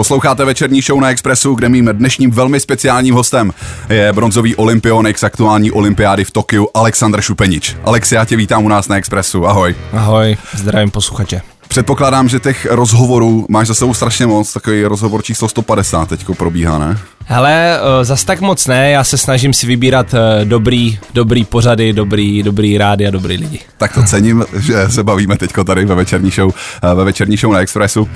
Posloucháte 0.00 0.44
večerní 0.44 0.80
show 0.80 1.00
na 1.00 1.10
Expressu, 1.10 1.54
kde 1.54 1.68
mým 1.68 1.88
dnešním 1.92 2.30
velmi 2.30 2.60
speciálním 2.60 3.14
hostem 3.14 3.52
je 3.88 4.12
bronzový 4.12 4.56
olympionik 4.56 5.18
z 5.18 5.22
aktuální 5.22 5.70
olympiády 5.70 6.24
v 6.24 6.30
Tokiu 6.30 6.68
Aleksandr 6.74 7.20
Šupenič. 7.20 7.76
Alex, 7.84 8.12
já 8.12 8.24
tě 8.24 8.36
vítám 8.36 8.64
u 8.64 8.68
nás 8.68 8.88
na 8.88 8.96
Expressu, 8.96 9.46
ahoj. 9.46 9.74
Ahoj, 9.92 10.36
zdravím 10.54 10.90
posluchače. 10.90 11.42
Předpokládám, 11.68 12.28
že 12.28 12.40
těch 12.40 12.66
rozhovorů 12.70 13.46
máš 13.48 13.66
za 13.66 13.74
sebou 13.74 13.94
strašně 13.94 14.26
moc, 14.26 14.52
takový 14.52 14.84
rozhovor 14.84 15.22
číslo 15.22 15.48
150 15.48 16.08
teďko 16.08 16.34
probíhá, 16.34 16.78
ne? 16.78 16.98
Hele, 17.32 17.78
eh, 17.78 18.04
zas 18.04 18.24
tak 18.24 18.40
moc 18.40 18.66
ne, 18.66 18.90
já 18.90 19.04
se 19.04 19.18
snažím 19.18 19.52
si 19.52 19.66
vybírat 19.66 20.14
eh, 20.14 20.44
dobrý, 20.44 20.98
dobrý 21.14 21.44
pořady, 21.44 21.92
dobrý, 21.92 22.42
dobrý 22.42 22.78
rády 22.78 23.06
a 23.06 23.10
dobrý 23.10 23.36
lidi. 23.36 23.60
Tak 23.78 23.94
to 23.94 24.02
cením, 24.02 24.44
že 24.56 24.88
se 24.88 25.02
bavíme 25.02 25.36
teďko 25.36 25.64
tady 25.64 25.84
ve 25.84 25.94
večerní 25.94 26.30
show, 26.30 26.52
eh, 26.82 26.94
ve 26.94 27.04
večerní 27.04 27.36
show 27.36 27.52
na 27.52 27.60
Expressu. 27.60 28.08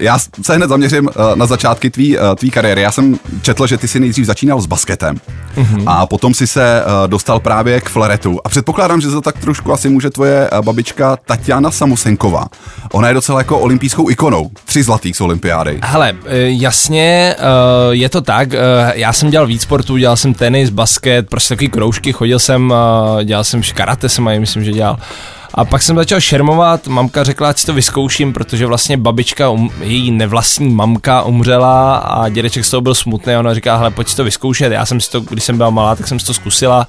Já 0.00 0.18
se 0.42 0.56
hned 0.56 0.68
zaměřím 0.68 1.08
na 1.34 1.46
začátky 1.46 1.90
tvý, 1.90 2.18
tvý 2.36 2.50
kariéry. 2.50 2.82
Já 2.82 2.92
jsem 2.92 3.18
četl, 3.42 3.66
že 3.66 3.78
ty 3.78 3.88
si 3.88 4.00
nejdřív 4.00 4.26
začínal 4.26 4.60
s 4.60 4.66
basketem 4.66 5.16
mm-hmm. 5.56 5.82
a 5.86 6.06
potom 6.06 6.34
si 6.34 6.46
se 6.46 6.82
dostal 7.06 7.40
právě 7.40 7.80
k 7.80 7.88
flaretu. 7.88 8.38
A 8.44 8.48
předpokládám, 8.48 9.00
že 9.00 9.10
za 9.10 9.20
tak 9.20 9.38
trošku 9.38 9.72
asi 9.72 9.88
může 9.88 10.10
tvoje 10.10 10.50
babička 10.60 11.16
Tatiana 11.26 11.70
Samusenková. 11.70 12.46
Ona 12.92 13.08
je 13.08 13.14
docela 13.14 13.40
jako 13.40 13.58
olympijskou 13.58 14.10
ikonou. 14.10 14.50
Tři 14.64 14.82
zlatých 14.82 15.16
z 15.16 15.20
olympiády. 15.20 15.78
Hele, 15.82 16.12
jasně, 16.44 17.36
je 17.90 18.08
to 18.08 18.20
tak 18.20 18.37
tak, 18.38 18.54
eh, 18.54 18.92
já 18.94 19.12
jsem 19.12 19.30
dělal 19.30 19.46
víc 19.46 19.62
sportů, 19.62 19.96
dělal 19.96 20.16
jsem 20.16 20.34
tenis, 20.34 20.70
basket, 20.70 21.28
prostě 21.28 21.54
takový 21.54 21.68
kroužky, 21.68 22.12
chodil 22.12 22.38
jsem, 22.38 22.74
eh, 23.20 23.24
dělal 23.24 23.44
jsem 23.44 23.62
karate 23.74 24.08
jsem 24.08 24.28
aj, 24.28 24.40
myslím, 24.40 24.64
že 24.64 24.72
dělal. 24.72 24.98
A 25.54 25.64
pak 25.64 25.82
jsem 25.82 25.96
začal 25.96 26.20
šermovat, 26.20 26.86
mamka 26.86 27.24
řekla, 27.24 27.48
ať 27.48 27.58
si 27.58 27.66
to 27.66 27.74
vyzkouším, 27.74 28.32
protože 28.32 28.66
vlastně 28.66 28.96
babička, 28.96 29.50
um, 29.50 29.70
její 29.80 30.10
nevlastní 30.10 30.68
mamka 30.68 31.22
umřela 31.22 31.96
a 31.96 32.28
dědeček 32.28 32.64
z 32.64 32.70
toho 32.70 32.80
byl 32.80 32.94
smutný 32.94 33.34
a 33.34 33.38
ona 33.38 33.54
říká, 33.54 33.76
hele, 33.76 33.90
pojď 33.90 34.08
si 34.08 34.16
to 34.16 34.24
vyzkoušet. 34.24 34.72
Já 34.72 34.86
jsem 34.86 35.00
si 35.00 35.10
to, 35.10 35.20
když 35.20 35.44
jsem 35.44 35.56
byla 35.56 35.70
malá, 35.70 35.96
tak 35.96 36.08
jsem 36.08 36.20
si 36.20 36.26
to 36.26 36.34
zkusila 36.34 36.86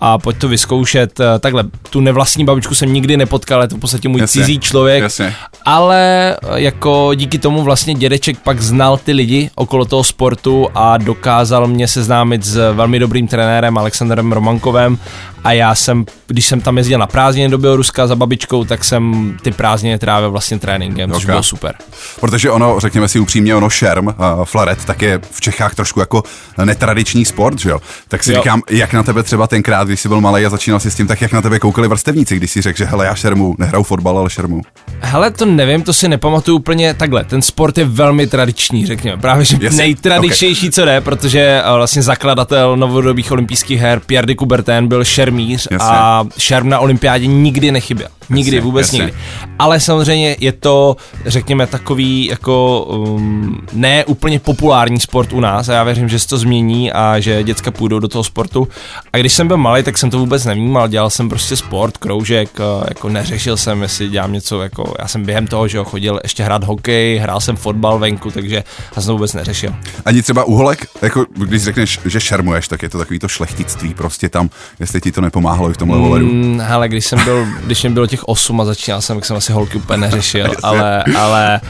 a 0.00 0.18
pojď 0.18 0.38
to 0.38 0.48
vyzkoušet. 0.48 1.20
Eh, 1.20 1.38
takhle, 1.38 1.64
tu 1.90 2.00
nevlastní 2.00 2.44
babičku 2.44 2.74
jsem 2.74 2.92
nikdy 2.92 3.16
nepotkal, 3.16 3.62
je 3.62 3.68
to 3.68 3.76
v 3.76 3.80
podstatě 3.80 4.08
můj 4.08 4.20
jasně, 4.20 4.40
cizí 4.40 4.58
člověk, 4.58 5.02
jasně. 5.02 5.34
ale 5.64 6.36
eh, 6.36 6.60
jako 6.60 7.10
díky 7.14 7.38
tomu 7.38 7.62
vlastně 7.62 7.94
dědeček 7.94 8.38
pak 8.38 8.60
znal 8.60 8.96
ty 8.96 9.12
lidi 9.12 9.50
okolo 9.54 9.84
toho 9.84 10.04
sportu 10.04 10.68
a 10.74 10.98
dokázal 10.98 11.66
mě 11.66 11.88
seznámit 11.88 12.44
s 12.44 12.72
velmi 12.72 12.98
dobrým 12.98 13.28
trenérem 13.28 13.78
Alexandrem 13.78 14.32
Romankovem 14.32 14.98
a 15.44 15.52
já 15.52 15.74
jsem, 15.74 16.04
když 16.26 16.46
jsem 16.46 16.60
tam 16.60 16.78
jezdil 16.78 16.98
na 16.98 17.06
prázdniny 17.06 17.48
do 17.48 17.58
Běloruska 17.58 18.06
za 18.06 18.16
babičkou, 18.16 18.64
tak 18.64 18.84
jsem 18.84 19.36
ty 19.42 19.50
prázdniny 19.50 19.98
trávil 19.98 20.30
vlastně 20.30 20.58
tréninkem, 20.58 21.12
což 21.12 21.24
okay. 21.24 21.32
bylo 21.32 21.42
super. 21.42 21.74
Protože 22.20 22.50
ono, 22.50 22.80
řekněme 22.80 23.08
si 23.08 23.18
upřímně, 23.18 23.54
ono 23.54 23.70
šerm, 23.70 24.06
uh, 24.06 24.14
flaret, 24.44 24.84
tak 24.84 25.02
je 25.02 25.20
v 25.30 25.40
Čechách 25.40 25.74
trošku 25.74 26.00
jako 26.00 26.22
netradiční 26.64 27.24
sport, 27.24 27.58
že 27.58 27.70
jo? 27.70 27.80
Tak 28.08 28.24
si 28.24 28.32
jo. 28.32 28.36
říkám, 28.36 28.62
jak 28.70 28.92
na 28.92 29.02
tebe 29.02 29.22
třeba 29.22 29.46
tenkrát, 29.46 29.88
když 29.90 30.00
jsi 30.00 30.08
byl 30.08 30.20
malý 30.20 30.46
a 30.46 30.50
začínal 30.50 30.80
si 30.80 30.90
s 30.90 30.94
tím, 30.94 31.06
tak 31.06 31.20
jak 31.20 31.32
na 31.32 31.42
tebe 31.42 31.58
koukali 31.58 31.88
vrstevníci, 31.88 32.36
když 32.36 32.50
si 32.50 32.62
řekl, 32.62 32.78
že 32.78 32.84
hele, 32.84 33.06
já 33.06 33.14
šermu, 33.14 33.54
nehraju 33.58 33.84
fotbal, 33.84 34.18
ale 34.18 34.30
šermu. 34.30 34.60
Hele, 35.00 35.30
to 35.30 35.46
nevím, 35.46 35.82
to 35.82 35.92
si 35.92 36.08
nepamatuju 36.08 36.56
úplně 36.56 36.94
takhle. 36.94 37.24
Ten 37.24 37.42
sport 37.42 37.78
je 37.78 37.84
velmi 37.84 38.26
tradiční, 38.26 38.86
řekněme. 38.86 39.16
Právě 39.16 39.44
že 39.44 39.56
Jasně. 39.60 39.78
nejtradičnější, 39.78 40.66
okay. 40.66 40.72
co 40.72 40.84
jde, 40.84 41.00
protože 41.00 41.62
eh, 41.64 41.72
vlastně 41.76 42.02
zakladatel 42.02 42.76
novodobých 42.76 43.32
olympijských 43.32 43.80
her 43.80 44.00
Pierre 44.06 44.26
de 44.26 44.34
Coubertin 44.34 44.88
byl 44.88 45.04
šermíř 45.04 45.68
Jasně. 45.70 45.88
a 45.90 46.24
šerm 46.38 46.68
na 46.68 46.78
olympiádě 46.78 47.26
nikdy 47.26 47.72
nechyběl. 47.72 48.08
Nikdy, 48.30 48.56
jasně, 48.56 48.64
vůbec 48.64 48.86
jasně. 48.86 48.98
nikdy. 48.98 49.18
Ale 49.58 49.80
samozřejmě 49.80 50.36
je 50.40 50.52
to, 50.52 50.96
řekněme, 51.26 51.66
takový 51.66 52.26
jako 52.26 52.84
um, 52.84 53.60
ne 53.72 54.04
úplně 54.04 54.38
populární 54.38 55.00
sport 55.00 55.32
u 55.32 55.40
nás 55.40 55.68
a 55.68 55.72
já 55.72 55.84
věřím, 55.84 56.08
že 56.08 56.18
se 56.18 56.28
to 56.28 56.38
změní 56.38 56.92
a 56.92 57.20
že 57.20 57.42
děcka 57.42 57.70
půjdou 57.70 57.98
do 57.98 58.08
toho 58.08 58.24
sportu. 58.24 58.68
A 59.12 59.18
když 59.18 59.32
jsem 59.32 59.48
byl 59.48 59.56
malý, 59.56 59.82
tak 59.82 59.98
jsem 59.98 60.10
to 60.10 60.18
vůbec 60.18 60.44
nevnímal, 60.44 60.88
dělal 60.88 61.10
jsem 61.10 61.28
prostě 61.28 61.56
sport, 61.56 61.96
kroužek, 61.96 62.50
jako 62.88 63.08
neřešil 63.08 63.56
jsem, 63.56 63.82
jestli 63.82 64.08
dělám 64.08 64.32
něco, 64.32 64.62
jako 64.62 64.94
já 64.98 65.08
jsem 65.08 65.24
během 65.24 65.46
toho, 65.46 65.68
že 65.68 65.78
ho 65.78 65.84
chodil 65.84 66.20
ještě 66.22 66.42
hrát 66.42 66.64
hokej, 66.64 67.16
hrál 67.16 67.40
jsem 67.40 67.56
fotbal 67.56 67.98
venku, 67.98 68.30
takže 68.30 68.64
já 68.96 69.02
jsem 69.02 69.06
to 69.06 69.12
vůbec 69.12 69.34
neřešil. 69.34 69.74
Ani 70.04 70.22
třeba 70.22 70.44
uholek, 70.44 70.86
jako 71.02 71.26
když 71.36 71.62
řekneš, 71.62 72.00
že 72.04 72.20
šermuješ, 72.20 72.68
tak 72.68 72.82
je 72.82 72.88
to 72.88 72.98
takový 72.98 73.18
to 73.18 73.28
šlechtictví 73.28 73.94
prostě 73.94 74.28
tam, 74.28 74.50
jestli 74.80 75.00
ti 75.00 75.12
to 75.12 75.20
nepomáhalo 75.20 75.70
i 75.70 75.74
v 75.74 75.76
tomhle 75.76 76.20
mm, 76.20 76.60
Hele, 76.60 76.88
když 76.88 77.06
jsem 77.06 77.24
byl, 77.24 77.46
když 77.64 77.78
jsem 77.78 77.94
byl 77.94 78.06
těch 78.06 78.19
těch 78.20 78.28
8 78.28 78.60
a 78.60 78.64
začínal 78.64 79.00
jsem, 79.00 79.16
jak 79.16 79.24
jsem 79.24 79.36
asi 79.36 79.52
holky 79.52 79.78
úplně 79.78 79.96
neřešil, 79.96 80.52
ale, 80.62 81.04
ale 81.18 81.60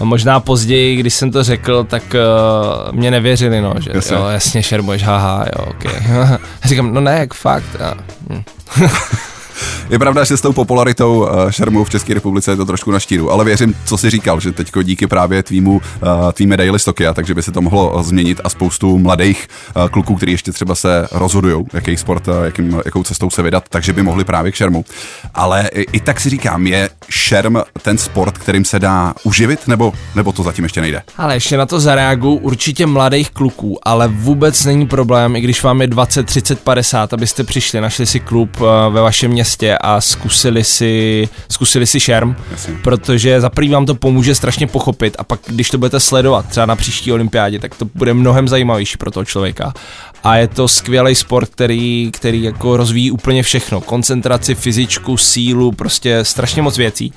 možná 0.00 0.40
později, 0.40 0.96
když 0.96 1.14
jsem 1.14 1.30
to 1.30 1.44
řekl, 1.44 1.84
tak 1.84 2.02
uh, 2.14 2.92
mě 2.92 3.10
nevěřili, 3.10 3.60
no, 3.60 3.74
že 3.80 3.90
jasně. 3.94 4.16
jo, 4.16 4.26
jasně 4.26 4.62
šermuješ, 4.62 5.02
haha, 5.02 5.44
jo, 5.58 5.66
ok. 5.70 5.92
Říkám, 6.64 6.94
no 6.94 7.00
ne, 7.00 7.18
jak 7.18 7.34
fakt. 7.34 7.80
A, 7.80 7.94
hm. 8.30 8.42
Je 9.90 9.98
pravda, 9.98 10.24
že 10.24 10.36
s 10.36 10.40
tou 10.40 10.52
popularitou 10.52 11.28
eh, 11.28 11.52
šermu 11.52 11.84
v 11.84 11.90
České 11.90 12.14
republice 12.14 12.50
je 12.50 12.56
to 12.56 12.64
trošku 12.64 12.90
na 12.90 13.00
štíru, 13.00 13.30
ale 13.30 13.44
věřím, 13.44 13.74
co 13.84 13.98
si 13.98 14.10
říkal, 14.10 14.40
že 14.40 14.52
teďko 14.52 14.82
díky 14.82 15.06
právě 15.06 15.42
tvýmu, 15.42 15.80
eh, 16.02 16.32
tvý 16.32 16.46
medaili 16.46 16.78
z 16.78 16.84
Tokia, 16.84 17.14
takže 17.14 17.34
by 17.34 17.42
se 17.42 17.52
to 17.52 17.60
mohlo 17.60 18.02
změnit 18.02 18.40
a 18.44 18.48
spoustu 18.48 18.98
mladých 18.98 19.48
eh, 19.68 19.88
kluků, 19.88 20.14
kteří 20.14 20.32
ještě 20.32 20.52
třeba 20.52 20.74
se 20.74 21.08
rozhodují, 21.12 21.64
jaký 21.72 21.96
sport, 21.96 22.28
jakým, 22.44 22.80
jakou 22.84 23.02
cestou 23.02 23.30
se 23.30 23.42
vydat, 23.42 23.64
takže 23.68 23.92
by 23.92 24.02
mohli 24.02 24.24
právě 24.24 24.52
k 24.52 24.54
šermu. 24.54 24.84
Ale 25.34 25.68
i, 25.72 25.82
i 25.82 26.00
tak 26.00 26.20
si 26.20 26.30
říkám, 26.30 26.66
je 26.66 26.90
šerm 27.08 27.56
ten 27.82 27.98
sport, 27.98 28.38
kterým 28.38 28.64
se 28.64 28.78
dá 28.78 29.14
uživit, 29.24 29.68
nebo, 29.68 29.92
nebo 30.14 30.32
to 30.32 30.42
zatím 30.42 30.64
ještě 30.64 30.80
nejde? 30.80 31.02
Ale 31.16 31.36
ještě 31.36 31.56
na 31.56 31.66
to 31.66 31.80
zareaguju 31.80 32.34
určitě 32.34 32.86
mladých 32.86 33.30
kluků, 33.30 33.78
ale 33.82 34.08
vůbec 34.08 34.64
není 34.64 34.86
problém, 34.86 35.36
i 35.36 35.40
když 35.40 35.62
vám 35.62 35.80
je 35.80 35.86
20, 35.86 36.26
30, 36.26 36.60
50, 36.60 37.12
abyste 37.12 37.44
přišli, 37.44 37.80
našli 37.80 38.06
si 38.06 38.20
klub 38.20 38.60
ve 38.90 39.00
vašem 39.00 39.30
městě 39.30 39.51
a 39.80 40.00
zkusili 40.00 40.64
si, 40.64 41.28
zkusili 41.48 41.86
si 41.86 42.00
šerm, 42.00 42.36
Jasně. 42.50 42.74
protože 42.82 43.40
za 43.40 43.50
prvý 43.50 43.68
vám 43.68 43.86
to 43.86 43.94
pomůže 43.94 44.34
strašně 44.34 44.66
pochopit 44.66 45.16
a 45.18 45.24
pak, 45.24 45.40
když 45.46 45.70
to 45.70 45.78
budete 45.78 46.00
sledovat 46.00 46.46
třeba 46.48 46.66
na 46.66 46.76
příští 46.76 47.12
olympiádě, 47.12 47.58
tak 47.58 47.74
to 47.74 47.84
bude 47.94 48.14
mnohem 48.14 48.48
zajímavější 48.48 48.98
pro 48.98 49.10
toho 49.10 49.24
člověka. 49.24 49.74
A 50.24 50.36
je 50.36 50.48
to 50.48 50.68
skvělý 50.68 51.14
sport, 51.14 51.50
který, 51.50 52.10
který 52.12 52.42
jako 52.42 52.76
rozvíjí 52.76 53.10
úplně 53.10 53.42
všechno. 53.42 53.80
Koncentraci, 53.80 54.54
fyzičku, 54.54 55.16
sílu, 55.16 55.72
prostě 55.72 56.24
strašně 56.24 56.62
moc 56.62 56.78
věcí. 56.78 57.12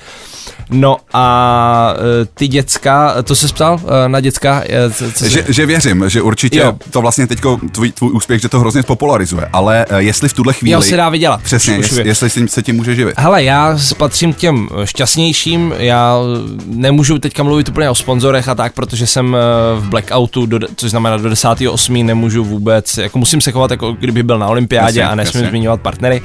No 0.70 0.98
a 1.14 1.94
e, 2.22 2.26
ty 2.26 2.48
děcka, 2.48 3.24
to 3.24 3.36
se 3.36 3.48
ptal 3.48 3.82
e, 4.06 4.10
na 4.10 4.20
děcka? 4.20 4.64
E, 4.70 4.90
co, 4.90 5.12
co 5.12 5.30
že, 5.30 5.46
že 5.50 5.66
věřím, 5.66 6.10
že 6.10 6.22
určitě 6.22 6.60
jo. 6.60 6.74
to 6.92 7.02
vlastně 7.02 7.28
teď 7.28 7.40
tvůj, 7.72 7.92
tvůj 7.92 8.12
úspěch, 8.14 8.42
že 8.42 8.50
to 8.50 8.60
hrozně 8.60 8.84
popularizuje, 8.84 9.50
ale 9.54 9.86
jestli 9.98 10.30
v 10.30 10.34
tuhle 10.34 10.54
chvíli... 10.54 10.74
Jo, 10.74 10.82
se 10.82 10.96
dá 10.96 11.10
vydělat. 11.10 11.42
Přesně, 11.42 11.78
už, 11.78 11.92
jestli, 11.92 12.08
jestli 12.08 12.48
se 12.48 12.64
tím 12.64 12.76
může 12.76 12.96
živit. 12.96 13.14
Hele, 13.18 13.44
já 13.44 13.78
patřím 13.98 14.34
těm 14.34 14.70
šťastnějším, 14.84 15.74
já 15.78 16.18
nemůžu 16.66 17.20
teďka 17.20 17.44
mluvit 17.44 17.70
úplně 17.70 17.90
o 17.90 17.96
sponzorech 17.96 18.48
a 18.48 18.56
tak, 18.56 18.74
protože 18.74 19.08
jsem 19.08 19.38
v 19.80 19.88
blackoutu, 19.90 20.46
do, 20.46 20.60
což 20.76 20.92
znamená 20.92 21.18
do 21.18 21.30
10.8. 21.30 22.06
nemůžu 22.06 22.44
vůbec, 22.44 22.98
jako 22.98 23.20
musím 23.20 23.42
se 23.42 23.52
chovat, 23.52 23.72
jako 23.72 23.92
kdyby 23.92 24.24
byl 24.24 24.40
na 24.40 24.48
olympiádě 24.48 25.04
a 25.04 25.16
nesmím 25.16 25.44
jasně. 25.44 25.50
zmiňovat 25.50 25.82
partnery, 25.82 26.22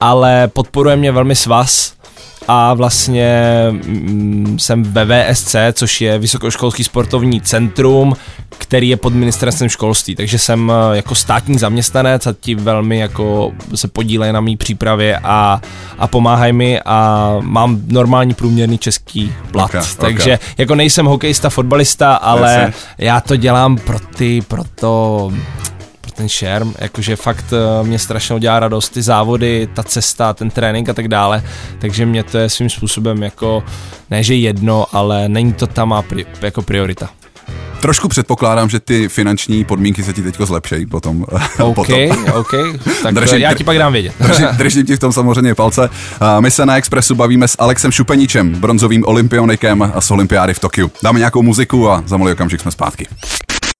ale 0.00 0.48
podporuje 0.48 0.96
mě 0.96 1.12
velmi 1.12 1.36
svaz, 1.36 1.92
a 2.48 2.74
vlastně 2.74 3.42
mm, 3.70 4.56
jsem 4.58 4.82
ve 4.82 5.32
VSC, 5.32 5.56
což 5.72 6.00
je 6.00 6.18
Vysokoškolský 6.18 6.84
sportovní 6.84 7.40
centrum, 7.40 8.16
který 8.58 8.88
je 8.88 8.96
pod 8.96 9.14
ministerstvem 9.14 9.68
školství, 9.68 10.16
takže 10.16 10.38
jsem 10.38 10.72
eh, 10.72 10.96
jako 10.96 11.14
státní 11.14 11.58
zaměstnanec 11.58 12.26
a 12.26 12.34
ti 12.40 12.54
velmi 12.54 12.98
jako 12.98 13.52
se 13.74 13.88
podílejí 13.88 14.32
na 14.32 14.40
mý 14.40 14.56
přípravě 14.56 15.18
a, 15.22 15.60
a 15.98 16.06
pomáhají 16.06 16.52
mi 16.52 16.80
a 16.80 17.36
mám 17.40 17.80
normální 17.86 18.34
průměrný 18.34 18.78
český 18.78 19.32
plat, 19.50 19.70
okay, 19.70 19.82
takže 19.98 20.34
okay. 20.34 20.48
jako 20.58 20.74
nejsem 20.74 21.06
hokejista, 21.06 21.50
fotbalista, 21.50 22.14
ale 22.14 22.52
Jasně. 22.52 22.74
já 22.98 23.20
to 23.20 23.36
dělám 23.36 23.76
pro 23.76 23.98
ty, 23.98 24.40
pro 24.40 24.64
to 24.74 25.32
ten 26.20 26.28
šerm, 26.28 26.74
jakože 26.78 27.16
fakt 27.16 27.44
eh, 27.52 27.86
mě 27.86 27.98
strašně 27.98 28.34
udělá 28.34 28.60
radost, 28.60 28.88
ty 28.88 29.02
závody, 29.02 29.68
ta 29.74 29.82
cesta, 29.82 30.32
ten 30.32 30.50
trénink 30.50 30.88
a 30.88 30.94
tak 30.94 31.08
dále, 31.08 31.42
takže 31.78 32.06
mě 32.06 32.22
to 32.22 32.38
je 32.38 32.48
svým 32.48 32.70
způsobem 32.70 33.22
jako, 33.22 33.62
ne 34.10 34.22
že 34.22 34.34
jedno, 34.34 34.86
ale 34.92 35.28
není 35.28 35.52
to 35.52 35.66
tam 35.66 35.88
má 35.88 36.02
pri, 36.02 36.26
jako 36.42 36.62
priorita. 36.62 37.08
Trošku 37.80 38.08
předpokládám, 38.08 38.68
že 38.68 38.80
ty 38.80 39.08
finanční 39.08 39.64
podmínky 39.64 40.04
se 40.04 40.12
ti 40.12 40.22
teďko 40.22 40.46
zlepšejí 40.46 40.86
potom. 40.86 41.22
OK, 41.58 41.74
potom. 41.74 42.24
OK, 42.34 42.50
tak 43.02 43.14
držím, 43.14 43.38
já 43.38 43.54
ti 43.54 43.64
pak 43.64 43.78
dám 43.78 43.92
vědět. 43.92 44.12
Držím, 44.20 44.46
držím 44.52 44.86
ti 44.86 44.96
v 44.96 44.98
tom 44.98 45.12
samozřejmě 45.12 45.54
palce. 45.54 45.88
My 46.40 46.50
se 46.50 46.66
na 46.66 46.76
Expressu 46.76 47.14
bavíme 47.14 47.48
s 47.48 47.56
Alexem 47.58 47.92
Šupeničem, 47.92 48.54
bronzovým 48.54 49.04
olympionikem 49.06 49.92
z 49.98 50.10
olympiády 50.10 50.54
v 50.54 50.58
Tokiu. 50.58 50.90
Dáme 51.02 51.18
nějakou 51.18 51.42
muziku 51.42 51.90
a 51.90 52.02
za 52.06 52.16
malý 52.16 52.32
okamžik 52.32 52.60
jsme 52.60 52.70
zpátky. 52.70 53.06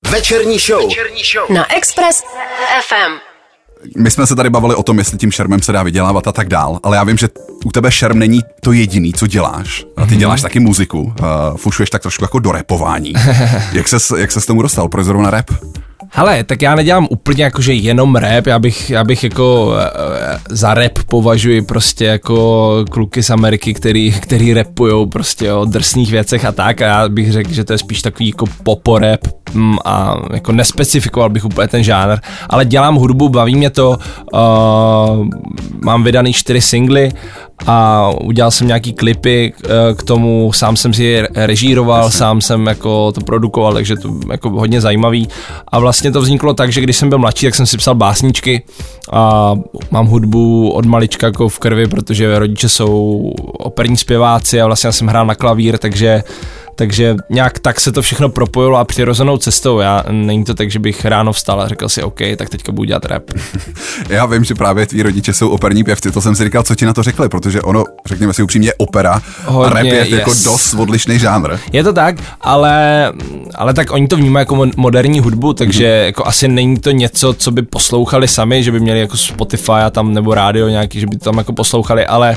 Večerní 0.09 0.59
show. 0.59 0.89
Večerní 0.89 1.23
show 1.33 1.57
na 1.57 1.77
Express 1.77 2.23
FM. 2.89 3.13
my 3.97 4.11
jsme 4.11 4.27
se 4.27 4.37
tady 4.37 4.51
bavili 4.51 4.75
o 4.75 4.83
tom, 4.83 4.99
jestli 4.99 5.19
tím 5.19 5.33
šermem 5.33 5.63
se 5.63 5.73
dá 5.73 5.83
vydělávat 5.83 6.27
a 6.27 6.33
tak 6.33 6.49
dál, 6.49 6.81
ale 6.83 6.97
já 6.97 7.05
vím, 7.05 7.17
že 7.19 7.29
u 7.65 7.73
tebe 7.73 7.93
šerm 7.93 8.19
není 8.19 8.41
to 8.61 8.73
jediný, 8.73 9.13
co 9.13 9.27
děláš. 9.27 9.85
A 9.97 10.07
ty 10.07 10.15
mm-hmm. 10.15 10.19
děláš 10.19 10.43
taky 10.43 10.61
muziku, 10.61 11.01
uh, 11.01 11.57
fušuješ 11.57 11.91
tak 11.91 12.03
trošku 12.03 12.25
jako 12.25 12.39
do 12.39 12.53
repování. 12.53 13.13
jak 13.73 13.89
ses, 13.89 14.13
jak 14.17 14.33
ses 14.33 14.47
tomu 14.47 14.63
dostal? 14.63 14.89
Proč 14.89 15.05
zrovna 15.05 15.31
rap? 15.31 15.51
Hele, 16.13 16.45
tak 16.45 16.63
já 16.63 16.75
nedělám 16.75 17.07
úplně 17.11 17.45
jakože 17.45 17.73
jenom 17.73 18.17
rap, 18.17 18.47
já 18.47 18.59
bych, 18.59 18.91
já 18.91 19.05
bych 19.05 19.25
jako 19.25 19.75
e, 19.79 20.39
za 20.49 20.75
rap 20.75 20.99
považuji 21.07 21.63
prostě 21.63 22.05
jako 22.05 22.85
kluky 22.91 23.23
z 23.23 23.31
Ameriky, 23.31 23.75
který, 23.75 24.13
který 24.13 24.55
rapujou 24.55 25.07
prostě 25.07 25.53
o 25.53 25.65
drsných 25.65 26.11
věcech 26.11 26.45
a 26.45 26.53
tak 26.53 26.83
a 26.83 26.87
já 26.87 27.09
bych 27.09 27.33
řekl, 27.33 27.53
že 27.53 27.65
to 27.65 27.73
je 27.73 27.79
spíš 27.79 28.03
takový 28.03 28.29
jako 28.29 28.45
poporap 28.63 29.21
mm, 29.55 29.77
a 29.85 30.17
jako 30.33 30.53
nespecifikoval 30.53 31.31
bych 31.31 31.45
úplně 31.45 31.69
ten 31.69 31.83
žánr, 31.83 32.19
ale 32.49 32.65
dělám 32.65 32.95
hudbu, 32.95 33.29
baví 33.29 33.57
mě 33.57 33.71
to, 33.71 33.99
uh, 34.33 35.27
mám 35.85 36.05
vydaný 36.05 36.33
čtyři 36.33 36.61
singly 36.61 37.13
a 37.67 38.09
udělal 38.21 38.51
jsem 38.51 38.67
nějaký 38.67 38.93
klipy 38.93 39.53
eh, 39.65 39.69
k 39.95 40.03
tomu, 40.03 40.53
sám 40.53 40.77
jsem 40.77 40.95
si 40.95 41.05
je 41.05 41.29
režíroval, 41.35 42.05
Jasně. 42.05 42.19
sám 42.19 42.41
jsem 42.41 42.67
jako 42.67 43.13
to 43.13 43.21
produkoval, 43.21 43.73
takže 43.73 43.97
to 43.97 44.15
jako 44.31 44.51
hodně 44.51 44.81
zajímavý. 44.81 45.29
A 45.69 45.79
vlastně 45.79 46.13
to 46.13 46.21
vzniklo 46.21 46.55
tak, 46.55 46.73
že 46.73 46.81
když 46.81 46.97
jsem 46.97 47.09
byl 47.09 47.19
mladší, 47.19 47.47
tak 47.47 47.55
jsem 47.55 47.67
si 47.67 47.77
psal 47.77 47.95
básničky 47.95 48.63
a 49.13 49.55
mám 49.91 50.07
hudbu 50.07 50.71
od 50.71 50.85
malička 50.85 51.27
jako 51.27 51.49
v 51.49 51.59
krvi, 51.59 51.87
protože 51.87 52.39
rodiče 52.39 52.69
jsou 52.69 53.31
operní 53.59 53.97
zpěváci 53.97 54.61
a 54.61 54.67
vlastně 54.67 54.89
já 54.89 54.93
jsem 54.93 55.09
hrál 55.09 55.27
na 55.27 55.35
klavír, 55.35 55.79
takže 55.79 56.23
takže 56.81 57.17
nějak 57.31 57.59
tak 57.59 57.81
se 57.81 57.93
to 57.93 58.03
všechno 58.03 58.29
propojilo 58.29 58.77
a 58.77 58.85
přirozenou 58.85 59.37
cestou. 59.37 59.79
Já 59.79 60.05
není 60.11 60.45
to 60.45 60.55
tak, 60.55 60.71
že 60.71 60.79
bych 60.79 61.05
ráno 61.05 61.33
vstal 61.33 61.61
a 61.61 61.69
řekl 61.69 61.89
si, 61.89 62.03
OK, 62.03 62.19
tak 62.37 62.49
teďka 62.49 62.73
budu 62.73 62.85
dělat 62.85 63.05
rap. 63.05 63.23
Já 64.09 64.27
vím, 64.27 64.45
že 64.45 64.55
právě 64.55 64.87
tví 64.87 65.03
rodiče 65.03 65.33
jsou 65.33 65.49
operní 65.49 65.85
pěvci, 65.85 66.11
to 66.11 66.21
jsem 66.21 66.35
si 66.37 66.45
říkal, 66.45 66.63
co 66.63 66.75
ti 66.75 66.87
na 66.87 66.93
to 66.93 67.03
řekli, 67.03 67.29
protože 67.29 67.63
ono, 67.63 67.85
řekněme 68.07 68.33
si 68.33 68.43
upřímně, 68.43 68.73
opera 68.75 69.23
Hodně, 69.45 69.71
a 69.71 69.75
rap 69.75 69.85
je 69.85 69.95
yes. 69.95 70.09
jako 70.09 70.31
dost 70.45 70.75
odlišný 70.75 71.19
žánr. 71.19 71.57
Je 71.73 71.85
to 71.85 71.93
tak, 71.93 72.17
ale, 72.41 73.13
ale 73.55 73.75
tak 73.75 73.93
oni 73.93 74.09
to 74.09 74.17
vnímají 74.17 74.43
jako 74.43 74.67
moderní 74.77 75.21
hudbu, 75.21 75.53
takže 75.53 75.85
mm-hmm. 75.85 76.05
jako 76.05 76.27
asi 76.27 76.49
není 76.49 76.77
to 76.77 76.91
něco, 76.91 77.35
co 77.35 77.51
by 77.51 77.63
poslouchali 77.63 78.29
sami, 78.29 78.63
že 78.63 78.73
by 78.73 78.81
měli 78.81 79.01
jako 79.01 79.17
Spotify 79.17 79.73
a 79.73 79.91
tam 79.91 80.15
nebo 80.15 80.35
rádio 80.35 80.69
nějaký, 80.69 81.01
že 81.01 81.07
by 81.07 81.17
to 81.17 81.25
tam 81.25 81.39
jako 81.39 81.53
poslouchali, 81.53 82.07
ale, 82.07 82.37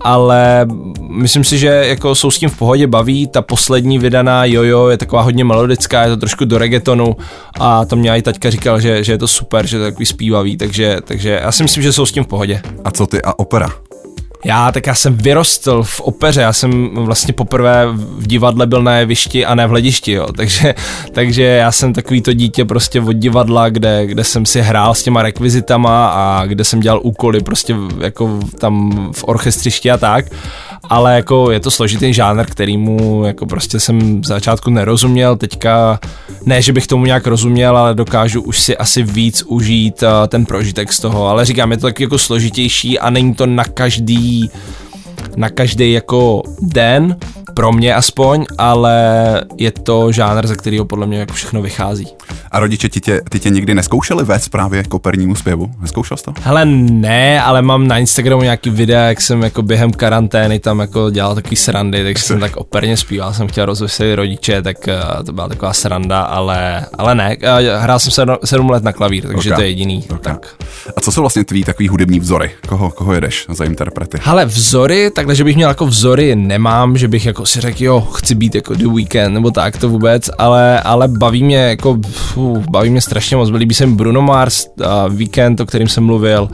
ale 0.00 0.66
myslím 1.10 1.44
si, 1.44 1.58
že 1.58 1.66
jako 1.68 2.14
jsou 2.14 2.30
s 2.30 2.38
tím 2.38 2.50
v 2.50 2.58
pohodě, 2.58 2.86
baví, 2.86 3.26
ta 3.26 3.42
poslední 3.42 3.77
poslední 3.78 3.98
vydaná 3.98 4.44
Jojo 4.44 4.88
je 4.88 4.98
taková 4.98 5.22
hodně 5.22 5.44
melodická, 5.44 6.02
je 6.02 6.08
to 6.08 6.16
trošku 6.16 6.44
do 6.44 6.58
reggaetonu 6.58 7.16
a 7.60 7.84
to 7.84 7.96
mě 7.96 8.10
i 8.10 8.22
taťka 8.22 8.50
říkal, 8.50 8.80
že, 8.80 9.04
že 9.04 9.12
je 9.12 9.18
to 9.18 9.28
super, 9.28 9.66
že 9.66 9.78
to 9.78 9.84
je 9.84 9.90
takový 9.90 10.06
zpívavý, 10.06 10.56
takže, 10.56 10.96
takže 11.04 11.40
já 11.42 11.52
si 11.52 11.62
myslím, 11.62 11.82
že 11.82 11.92
jsou 11.92 12.06
s 12.06 12.12
tím 12.12 12.24
v 12.24 12.26
pohodě. 12.26 12.62
A 12.84 12.90
co 12.90 13.06
ty 13.06 13.22
a 13.22 13.38
opera? 13.38 13.70
Já, 14.44 14.72
tak 14.72 14.86
já 14.86 14.94
jsem 14.94 15.16
vyrostl 15.16 15.82
v 15.82 16.00
opeře, 16.00 16.40
já 16.40 16.52
jsem 16.52 16.90
vlastně 16.94 17.34
poprvé 17.34 17.86
v 17.92 18.26
divadle 18.26 18.66
byl 18.66 18.82
na 18.82 18.96
jevišti 18.96 19.46
a 19.46 19.54
ne 19.54 19.66
v 19.66 19.70
hledišti, 19.70 20.12
jo. 20.12 20.26
Takže, 20.36 20.74
takže 21.12 21.42
já 21.42 21.72
jsem 21.72 21.92
takový 21.92 22.20
to 22.22 22.32
dítě 22.32 22.64
prostě 22.64 23.00
od 23.00 23.12
divadla, 23.12 23.68
kde, 23.68 24.06
kde 24.06 24.24
jsem 24.24 24.46
si 24.46 24.60
hrál 24.60 24.94
s 24.94 25.02
těma 25.02 25.22
rekvizitama 25.22 26.08
a 26.08 26.46
kde 26.46 26.64
jsem 26.64 26.80
dělal 26.80 27.00
úkoly 27.02 27.40
prostě 27.40 27.76
jako 28.00 28.38
tam 28.58 28.92
v 29.12 29.24
orchestřišti 29.24 29.90
a 29.90 29.96
tak 29.96 30.24
ale 30.84 31.16
jako 31.16 31.50
je 31.50 31.60
to 31.60 31.70
složitý 31.70 32.14
žánr, 32.14 32.46
kterýmu 32.46 33.24
jako 33.24 33.46
prostě 33.46 33.80
jsem 33.80 34.20
v 34.20 34.26
začátku 34.26 34.70
nerozuměl, 34.70 35.36
teďka 35.36 36.00
ne, 36.46 36.62
že 36.62 36.72
bych 36.72 36.86
tomu 36.86 37.04
nějak 37.04 37.26
rozuměl, 37.26 37.76
ale 37.76 37.94
dokážu 37.94 38.42
už 38.42 38.60
si 38.60 38.76
asi 38.76 39.02
víc 39.02 39.42
užít 39.42 40.02
uh, 40.02 40.08
ten 40.28 40.46
prožitek 40.46 40.92
z 40.92 41.00
toho, 41.00 41.26
ale 41.26 41.44
říkám, 41.44 41.70
je 41.70 41.76
to 41.76 41.86
taky 41.86 42.02
jako 42.02 42.18
složitější 42.18 42.98
a 42.98 43.10
není 43.10 43.34
to 43.34 43.46
na 43.46 43.64
každý 43.64 44.50
na 45.36 45.48
každý 45.48 45.92
jako 45.92 46.42
den, 46.62 47.16
pro 47.54 47.72
mě 47.72 47.94
aspoň, 47.94 48.44
ale 48.58 48.94
je 49.56 49.70
to 49.70 50.12
žánr, 50.12 50.46
ze 50.46 50.56
kterého 50.56 50.84
podle 50.84 51.06
mě 51.06 51.18
jako 51.18 51.32
všechno 51.32 51.62
vychází. 51.62 52.06
A 52.50 52.60
rodiče 52.60 52.88
ti 52.88 53.00
tě, 53.00 53.20
ty 53.28 53.40
tě 53.40 53.50
nikdy 53.50 53.74
neskoušeli 53.74 54.24
vést 54.24 54.48
právě 54.48 54.82
k 54.82 54.94
opernímu 54.94 55.34
zpěvu? 55.34 55.70
Neskoušel 55.80 56.16
jsi 56.16 56.24
to? 56.24 56.32
Hele, 56.42 56.64
ne, 56.64 57.42
ale 57.42 57.62
mám 57.62 57.88
na 57.88 57.98
Instagramu 57.98 58.42
nějaký 58.42 58.70
videa, 58.70 59.00
jak 59.00 59.20
jsem 59.20 59.42
jako 59.42 59.62
během 59.62 59.92
karantény 59.92 60.58
tam 60.58 60.78
jako 60.78 61.10
dělal 61.10 61.34
takový 61.34 61.56
srandy, 61.56 62.04
takže 62.04 62.22
jsem 62.22 62.40
tak 62.40 62.56
operně 62.56 62.96
zpíval, 62.96 63.34
jsem 63.34 63.48
chtěl 63.48 63.66
rozveselit 63.66 64.16
rodiče, 64.16 64.62
tak 64.62 64.76
uh, 64.88 65.24
to 65.24 65.32
byla 65.32 65.48
taková 65.48 65.72
sranda, 65.72 66.20
ale, 66.20 66.86
ale 66.98 67.14
ne, 67.14 67.36
uh, 67.36 67.82
hrál 67.82 67.98
jsem 67.98 68.12
sedm, 68.12 68.36
sedm 68.44 68.70
let 68.70 68.82
na 68.82 68.92
klavír, 68.92 69.26
takže 69.26 69.50
okay. 69.50 69.56
to 69.56 69.62
je 69.62 69.68
jediný. 69.68 70.04
Okay. 70.04 70.18
Tak. 70.18 70.54
A 70.96 71.00
co 71.00 71.12
jsou 71.12 71.20
vlastně 71.20 71.44
tvý 71.44 71.64
takový 71.64 71.88
hudební 71.88 72.20
vzory? 72.20 72.50
Koho, 72.68 72.90
koho 72.90 73.12
jedeš 73.12 73.46
za 73.48 73.64
interprety? 73.64 74.18
Hele, 74.22 74.44
vzory, 74.44 75.10
takhle, 75.10 75.34
že 75.34 75.44
bych 75.44 75.56
měl 75.56 75.68
jako 75.68 75.86
vzory, 75.86 76.36
nemám, 76.36 76.98
že 76.98 77.08
bych 77.08 77.26
jako 77.26 77.46
si 77.46 77.60
řekl, 77.60 77.84
jo, 77.84 78.00
chci 78.00 78.34
být 78.34 78.54
jako 78.54 78.74
The 78.74 78.88
Weekend, 78.88 79.34
nebo 79.34 79.50
tak 79.50 79.76
to 79.76 79.88
vůbec, 79.88 80.30
ale, 80.38 80.80
ale 80.80 81.08
baví 81.08 81.44
mě 81.44 81.56
jako, 81.56 81.98
fů, 82.18 82.64
baví 82.70 82.90
mě 82.90 83.00
strašně 83.00 83.36
moc, 83.36 83.50
líbí 83.50 83.74
se 83.74 83.86
mi 83.86 83.94
Bruno 83.94 84.22
Mars, 84.22 84.66
uh, 84.80 84.86
Weekend, 85.16 85.60
o 85.60 85.66
kterým 85.66 85.88
jsem 85.88 86.04
mluvil, 86.04 86.48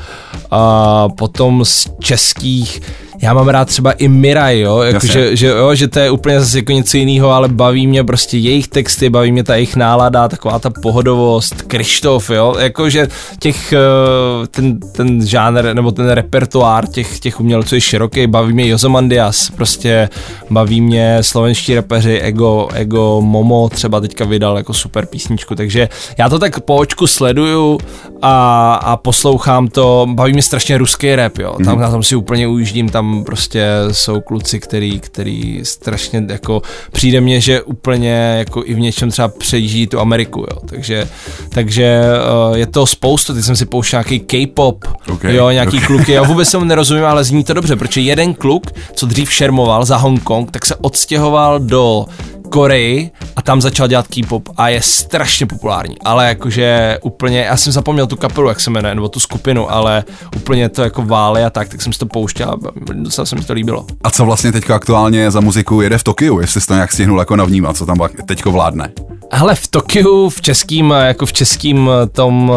a 0.51 1.09
potom 1.09 1.65
z 1.65 1.89
českých, 1.99 2.81
já 3.25 3.35
mám 3.35 3.49
rád 3.49 3.69
třeba 3.69 3.93
i 3.93 4.09
Miraj, 4.09 4.61
jo, 4.61 4.81
jako 4.81 5.07
že, 5.07 5.37
že, 5.37 5.47
jo, 5.47 5.75
že 5.75 5.89
to 5.89 5.99
je 5.99 6.11
úplně 6.11 6.41
zase 6.41 6.59
jako 6.59 6.73
něco 6.73 6.97
jiného, 6.97 7.31
ale 7.31 7.49
baví 7.49 7.87
mě 7.87 8.05
prostě 8.05 8.39
jejich 8.39 8.69
texty, 8.69 9.11
baví 9.11 9.33
mě 9.33 9.45
ta 9.45 9.55
jejich 9.55 9.77
nálada, 9.77 10.29
taková 10.29 10.59
ta 10.59 10.71
pohodovost, 10.83 11.63
Krištof, 11.63 12.31
jo, 12.31 12.55
jakože 12.59 13.09
těch, 13.39 13.73
eh, 13.73 14.47
ten, 14.47 14.81
ten 14.81 15.27
žánr, 15.27 15.75
nebo 15.75 15.93
ten 15.93 16.11
repertoár 16.11 16.87
těch, 16.87 17.21
těch 17.21 17.41
umělců 17.41 17.75
je 17.75 17.81
široký, 17.81 18.27
baví 18.27 18.53
mě 18.53 18.69
Jozomandias, 18.69 19.51
prostě 19.51 20.09
baví 20.51 20.81
mě 20.81 21.19
slovenští 21.21 21.75
repeři, 21.75 22.21
Ego, 22.21 22.69
Ego, 22.75 23.21
Momo 23.21 23.69
třeba 23.69 24.01
teďka 24.01 24.25
vydal 24.25 24.57
jako 24.57 24.75
super 24.75 25.07
písničku, 25.07 25.55
takže 25.55 25.89
já 26.19 26.29
to 26.29 26.39
tak 26.39 26.61
po 26.61 26.77
očku 26.77 27.07
sleduju 27.07 27.79
a, 28.23 28.75
a 28.75 28.97
poslouchám 28.97 29.69
to, 29.69 30.07
baví 30.11 30.33
mě 30.33 30.43
strašně 30.43 30.79
ruský 30.79 31.17
rap, 31.17 31.39
jo, 31.39 31.57
tam, 31.65 31.77
mm. 31.77 31.91
tam 31.91 32.03
si 32.03 32.17
úplně 32.17 32.49
ujíždím, 32.49 32.89
tam 32.89 33.14
prostě 33.23 33.67
jsou 33.93 34.21
kluci, 34.21 34.61
který, 34.61 35.01
který 35.01 35.61
strašně 35.63 36.25
jako 36.29 36.63
přijde 36.93 37.21
mně, 37.21 37.41
že 37.41 37.63
úplně 37.63 38.35
jako 38.39 38.63
i 38.67 38.75
v 38.75 38.81
něčem 38.81 39.11
třeba 39.11 39.29
přejíždí 39.29 39.87
tu 39.87 40.01
Ameriku, 40.01 40.41
jo. 40.41 40.59
Takže, 40.67 41.09
takže 41.49 42.01
uh, 42.49 42.57
je 42.57 42.67
to 42.67 42.87
spoustu, 42.87 43.35
teď 43.35 43.45
jsem 43.45 43.57
si 43.57 43.67
pouštěl 43.67 43.99
nějaký 43.99 44.21
K-pop, 44.21 44.85
okay, 45.13 45.35
jo, 45.35 45.51
nějaký 45.51 45.77
okay. 45.77 45.87
kluky, 45.87 46.13
já 46.13 46.23
vůbec 46.23 46.51
tomu 46.51 46.65
nerozumím, 46.65 47.05
ale 47.05 47.25
zní 47.25 47.45
to 47.45 47.55
dobře, 47.55 47.77
protože 47.77 48.01
jeden 48.01 48.35
kluk, 48.35 48.67
co 48.95 49.07
dřív 49.07 49.33
šermoval 49.33 49.85
za 49.85 49.97
Hongkong, 49.97 50.51
tak 50.51 50.67
se 50.67 50.75
odstěhoval 50.77 51.61
do 51.61 52.07
Koreji 52.55 53.11
a 53.37 53.43
tam 53.43 53.61
začal 53.61 53.89
dělat 53.89 54.07
K-pop 54.09 54.49
a 54.57 54.69
je 54.69 54.83
strašně 54.83 55.47
populární, 55.47 55.97
ale 56.05 56.29
jakože 56.29 56.99
úplně, 57.03 57.41
já 57.41 57.57
jsem 57.57 57.73
zapomněl 57.73 58.07
tu 58.07 58.17
kapelu, 58.17 58.49
jak 58.49 58.61
se 58.61 58.71
jmenuje, 58.71 58.95
nebo 58.95 59.09
tu 59.09 59.21
skupinu, 59.21 59.73
ale 59.73 60.05
úplně 60.37 60.69
to 60.69 60.83
jako 60.83 61.03
vály 61.03 61.45
a 61.45 61.51
tak, 61.51 61.69
tak 61.69 61.83
jsem 61.83 61.93
si 61.93 61.99
to 61.99 62.07
pouštěl 62.07 62.51
a 62.51 62.57
docela 62.93 63.27
se 63.27 63.37
mi 63.37 63.45
to 63.45 63.53
líbilo. 63.53 63.87
A 64.05 64.11
co 64.11 64.25
vlastně 64.25 64.53
teďka 64.53 64.75
aktuálně 64.75 65.31
za 65.31 65.41
muziku 65.41 65.81
jede 65.81 65.99
v 65.99 66.05
Tokiu, 66.05 66.41
jestli 66.41 66.61
jsi 66.61 66.67
to 66.67 66.75
nějak 66.75 66.93
stihnul 66.93 67.19
jako 67.19 67.37
navnímat, 67.37 67.77
co 67.77 67.87
tam 67.87 67.99
teďko 68.27 68.53
vládne? 68.53 68.93
Hele, 69.33 69.55
v 69.55 69.69
Tokiu, 69.69 70.29
v 70.29 70.41
českým, 70.41 70.91
jako 70.91 71.27
v 71.27 71.33
českým 71.33 71.91
tom 72.13 72.53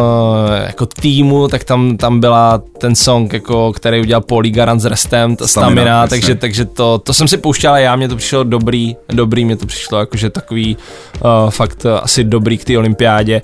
jako 0.67 0.85
týmu, 0.85 1.47
tak 1.47 1.63
tam, 1.63 1.97
tam 1.97 2.19
byla 2.19 2.61
ten 2.77 2.95
song, 2.95 3.33
jako, 3.33 3.73
který 3.73 4.01
udělal 4.01 4.21
Pauli 4.21 4.51
Garan 4.51 4.79
s 4.79 4.85
Restem, 4.85 5.35
ta 5.35 5.47
Stamina, 5.47 5.81
Stamina 5.81 6.07
takže, 6.07 6.35
takže 6.35 6.65
to, 6.65 6.97
to 6.97 7.13
jsem 7.13 7.27
si 7.27 7.37
pouštěl 7.37 7.73
a 7.73 7.79
já, 7.79 7.95
mě 7.95 8.07
to 8.07 8.15
přišlo 8.15 8.43
dobrý, 8.43 8.95
dobrý, 9.09 9.45
mě 9.45 9.55
to 9.55 9.65
přišlo 9.65 9.86
jakože 9.95 10.29
takový 10.29 10.77
uh, 10.77 11.49
fakt 11.49 11.85
uh, 11.85 11.91
asi 12.01 12.23
dobrý 12.23 12.57
k 12.57 12.65
té 12.65 12.77
olympiádě. 12.77 13.41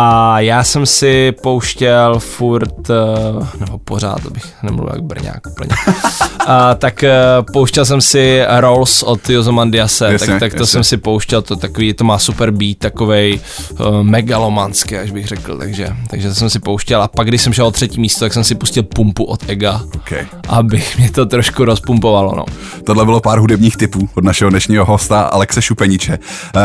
A 0.00 0.40
já 0.40 0.64
jsem 0.64 0.86
si 0.86 1.32
pouštěl 1.42 2.18
furt, 2.18 2.90
eh, 2.90 3.46
nebo 3.60 3.78
pořád, 3.78 4.26
abych 4.26 4.44
nemluvil 4.62 4.92
jak 4.94 5.02
Brňák 5.02 5.46
úplně, 5.46 5.70
a, 6.46 6.74
tak 6.74 7.02
eh, 7.02 7.14
pouštěl 7.52 7.84
jsem 7.84 8.00
si 8.00 8.42
Rolls 8.60 9.02
od 9.02 9.30
Jozomandiase, 9.30 10.12
jasně, 10.12 10.26
tak, 10.26 10.40
tak 10.40 10.54
to 10.54 10.62
jasně. 10.62 10.72
jsem 10.72 10.84
si 10.84 10.96
pouštěl, 10.96 11.42
to 11.42 11.56
takový, 11.56 11.94
to 11.94 12.04
má 12.04 12.18
super 12.18 12.50
beat, 12.50 12.78
takovej 12.78 13.40
uh, 13.80 14.02
megalomanský, 14.02 14.96
až 14.96 15.10
bych 15.10 15.26
řekl, 15.26 15.58
takže, 15.58 15.88
takže 16.10 16.28
to 16.28 16.34
jsem 16.34 16.50
si 16.50 16.58
pouštěl 16.58 17.02
a 17.02 17.08
pak, 17.08 17.28
když 17.28 17.42
jsem 17.42 17.52
šel 17.52 17.66
o 17.66 17.70
třetí 17.70 18.00
místo, 18.00 18.20
tak 18.20 18.32
jsem 18.32 18.44
si 18.44 18.54
pustil 18.54 18.82
pumpu 18.82 19.24
od 19.24 19.50
Ega, 19.50 19.82
okay. 19.94 20.26
abych 20.48 20.98
mě 20.98 21.10
to 21.10 21.26
trošku 21.26 21.64
rozpumpovalo, 21.64 22.34
no. 22.36 22.44
Tohle 22.84 23.04
bylo 23.04 23.20
pár 23.20 23.38
hudebních 23.38 23.76
typů 23.76 24.08
od 24.14 24.24
našeho 24.24 24.50
dnešního 24.50 24.84
hosta 24.84 25.20
Alexe 25.22 25.62
Šupeniče. 25.62 26.18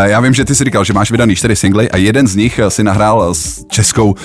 Já 0.03 0.19
vím, 0.19 0.33
že 0.33 0.45
ty 0.45 0.55
si 0.55 0.63
říkal, 0.63 0.83
že 0.83 0.93
máš 0.93 1.11
vydaný 1.11 1.35
čtyři 1.35 1.55
singly 1.55 1.91
a 1.91 1.97
jeden 1.97 2.27
z 2.27 2.35
nich 2.35 2.59
si 2.69 2.83
nahrál 2.83 3.22
s 3.31 3.65
českou 3.67 4.11
uh, 4.11 4.15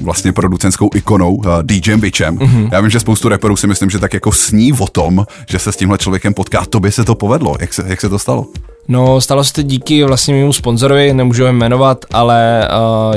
vlastně 0.00 0.32
producentskou 0.32 0.90
ikonou 0.94 1.34
uh, 1.34 1.44
DJem 1.62 2.00
Bitchem. 2.00 2.38
Mm-hmm. 2.38 2.68
Já 2.72 2.80
vím, 2.80 2.90
že 2.90 3.00
spoustu 3.00 3.28
reperů 3.28 3.56
si 3.56 3.66
myslím, 3.66 3.90
že 3.90 3.98
tak 3.98 4.14
jako 4.14 4.32
sní 4.32 4.72
o 4.72 4.86
tom, 4.86 5.26
že 5.48 5.58
se 5.58 5.72
s 5.72 5.76
tímhle 5.76 5.98
člověkem 5.98 6.34
potká. 6.34 6.64
Tobě 6.66 6.92
se 6.92 7.04
to 7.04 7.14
povedlo. 7.14 7.56
Jak 7.60 7.74
se, 7.74 7.84
jak 7.86 8.00
se 8.00 8.08
to 8.08 8.18
stalo? 8.18 8.46
No, 8.88 9.20
stalo 9.20 9.44
se 9.44 9.52
to 9.52 9.62
díky 9.62 10.04
vlastně 10.04 10.34
mému 10.34 10.52
sponzorovi, 10.52 11.14
nemůžu 11.14 11.44
ho 11.44 11.52
jmenovat, 11.52 12.04
ale 12.12 12.68
uh, 13.10 13.16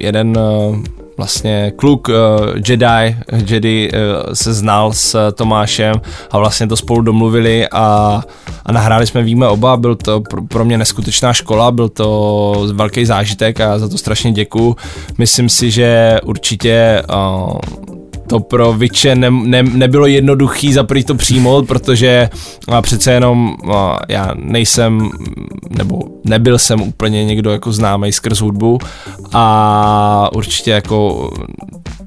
jeden 0.00 0.38
uh, 0.38 0.76
vlastně 1.16 1.72
kluk 1.76 2.08
uh, 2.08 2.14
Jedi, 2.68 3.16
Jedi 3.46 3.90
uh, 3.92 4.32
se 4.32 4.54
znal 4.54 4.92
s 4.92 5.32
Tomášem 5.32 5.94
a 6.30 6.38
vlastně 6.38 6.66
to 6.66 6.76
spolu 6.76 7.00
domluvili 7.02 7.68
a, 7.68 8.22
a 8.66 8.72
nahráli 8.72 9.06
jsme 9.06 9.22
Víme 9.22 9.48
oba, 9.48 9.76
byl 9.76 9.94
to 9.94 10.20
pro, 10.20 10.42
pro 10.42 10.64
mě 10.64 10.78
neskutečná 10.78 11.32
škola, 11.32 11.70
byl 11.70 11.88
to 11.88 12.68
velký 12.72 13.04
zážitek 13.04 13.60
a 13.60 13.78
za 13.78 13.88
to 13.88 13.98
strašně 13.98 14.32
děkuju. 14.32 14.76
Myslím 15.18 15.48
si, 15.48 15.70
že 15.70 16.18
určitě 16.24 17.02
uh, 17.14 17.86
to 18.26 18.40
pro 18.40 18.72
Viče 18.72 19.14
ne, 19.14 19.30
ne, 19.30 19.62
nebylo 19.62 20.06
jednoduchý 20.06 20.72
za 20.72 20.86
to 21.06 21.14
přijmout, 21.14 21.66
protože 21.66 22.28
a 22.68 22.82
přece 22.82 23.12
jenom 23.12 23.56
a 23.72 23.98
já 24.08 24.30
nejsem, 24.34 25.10
nebo 25.68 26.00
nebyl 26.24 26.58
jsem 26.58 26.82
úplně 26.82 27.24
někdo 27.24 27.50
jako 27.50 27.72
známý 27.72 28.12
skrz 28.12 28.40
hudbu 28.40 28.78
a 29.32 30.28
určitě 30.34 30.70
jako 30.70 31.30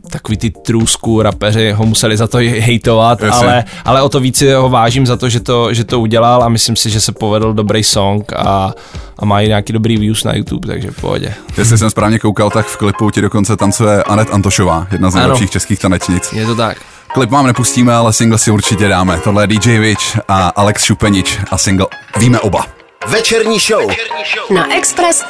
takový 0.10 0.38
ty 0.38 0.50
trůzku 0.50 1.22
rapeři 1.22 1.72
ho 1.72 1.86
museli 1.86 2.18
za 2.18 2.28
to 2.28 2.38
hejtovat, 2.38 3.24
ale, 3.24 3.64
ale 3.86 4.02
o 4.02 4.10
to 4.10 4.20
víc 4.20 4.44
ho 4.56 4.70
vážím 4.70 5.06
za 5.06 5.18
to 5.18 5.30
že, 5.30 5.40
to, 5.40 5.74
že 5.74 5.84
to 5.84 6.00
udělal 6.00 6.44
a 6.44 6.50
myslím 6.50 6.76
si, 6.76 6.90
že 6.90 7.02
se 7.02 7.12
povedl 7.12 7.54
dobrý 7.54 7.84
song 7.84 8.34
a, 8.34 8.74
a 9.20 9.26
má 9.26 9.42
i 9.42 9.48
nějaký 9.48 9.74
dobrý 9.74 9.98
views 9.98 10.24
na 10.24 10.36
YouTube, 10.36 10.68
takže 10.68 10.92
v 10.92 11.02
pohodě. 11.02 11.34
Jestli 11.58 11.78
jsem 11.78 11.90
správně 11.90 12.20
koukal, 12.20 12.50
tak 12.50 12.66
v 12.66 12.78
klipu 12.78 13.12
ti 13.12 13.22
dokonce 13.22 13.58
tancuje 13.58 14.04
Anet 14.04 14.34
Antošová, 14.34 14.88
jedna 14.92 15.10
z 15.10 15.16
nejlepších 15.16 15.52
českých 15.52 15.80
tanečnic. 15.80 16.34
Je 16.34 16.46
to 16.46 16.56
tak. 16.56 16.78
Klip 17.14 17.30
vám 17.30 17.48
nepustíme, 17.48 17.94
ale 17.94 18.14
single 18.14 18.38
si 18.38 18.52
určitě 18.52 18.88
dáme. 18.88 19.20
Tohle 19.24 19.44
je 19.44 19.48
DJ 19.48 19.80
Witch 19.80 20.20
a 20.28 20.48
Alex 20.48 20.84
Šupenič 20.84 21.40
a 21.52 21.58
single 21.58 21.88
Víme 22.18 22.40
oba. 22.40 22.66
Večerní 23.08 23.60
show. 23.60 23.88
Večerní 23.88 24.24
show. 24.36 24.58
Na 24.58 24.76
Express 24.76 25.24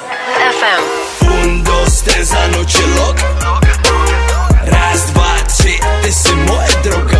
FM. 0.60 0.84
Un, 1.44 1.64
dos, 1.64 2.02
tres, 2.02 2.34
Raz, 4.64 5.06
dva, 5.12 5.36
tři, 5.48 5.80
ty 6.04 6.12
jsi 6.14 6.36
moje 6.36 6.70
droga, 6.84 7.20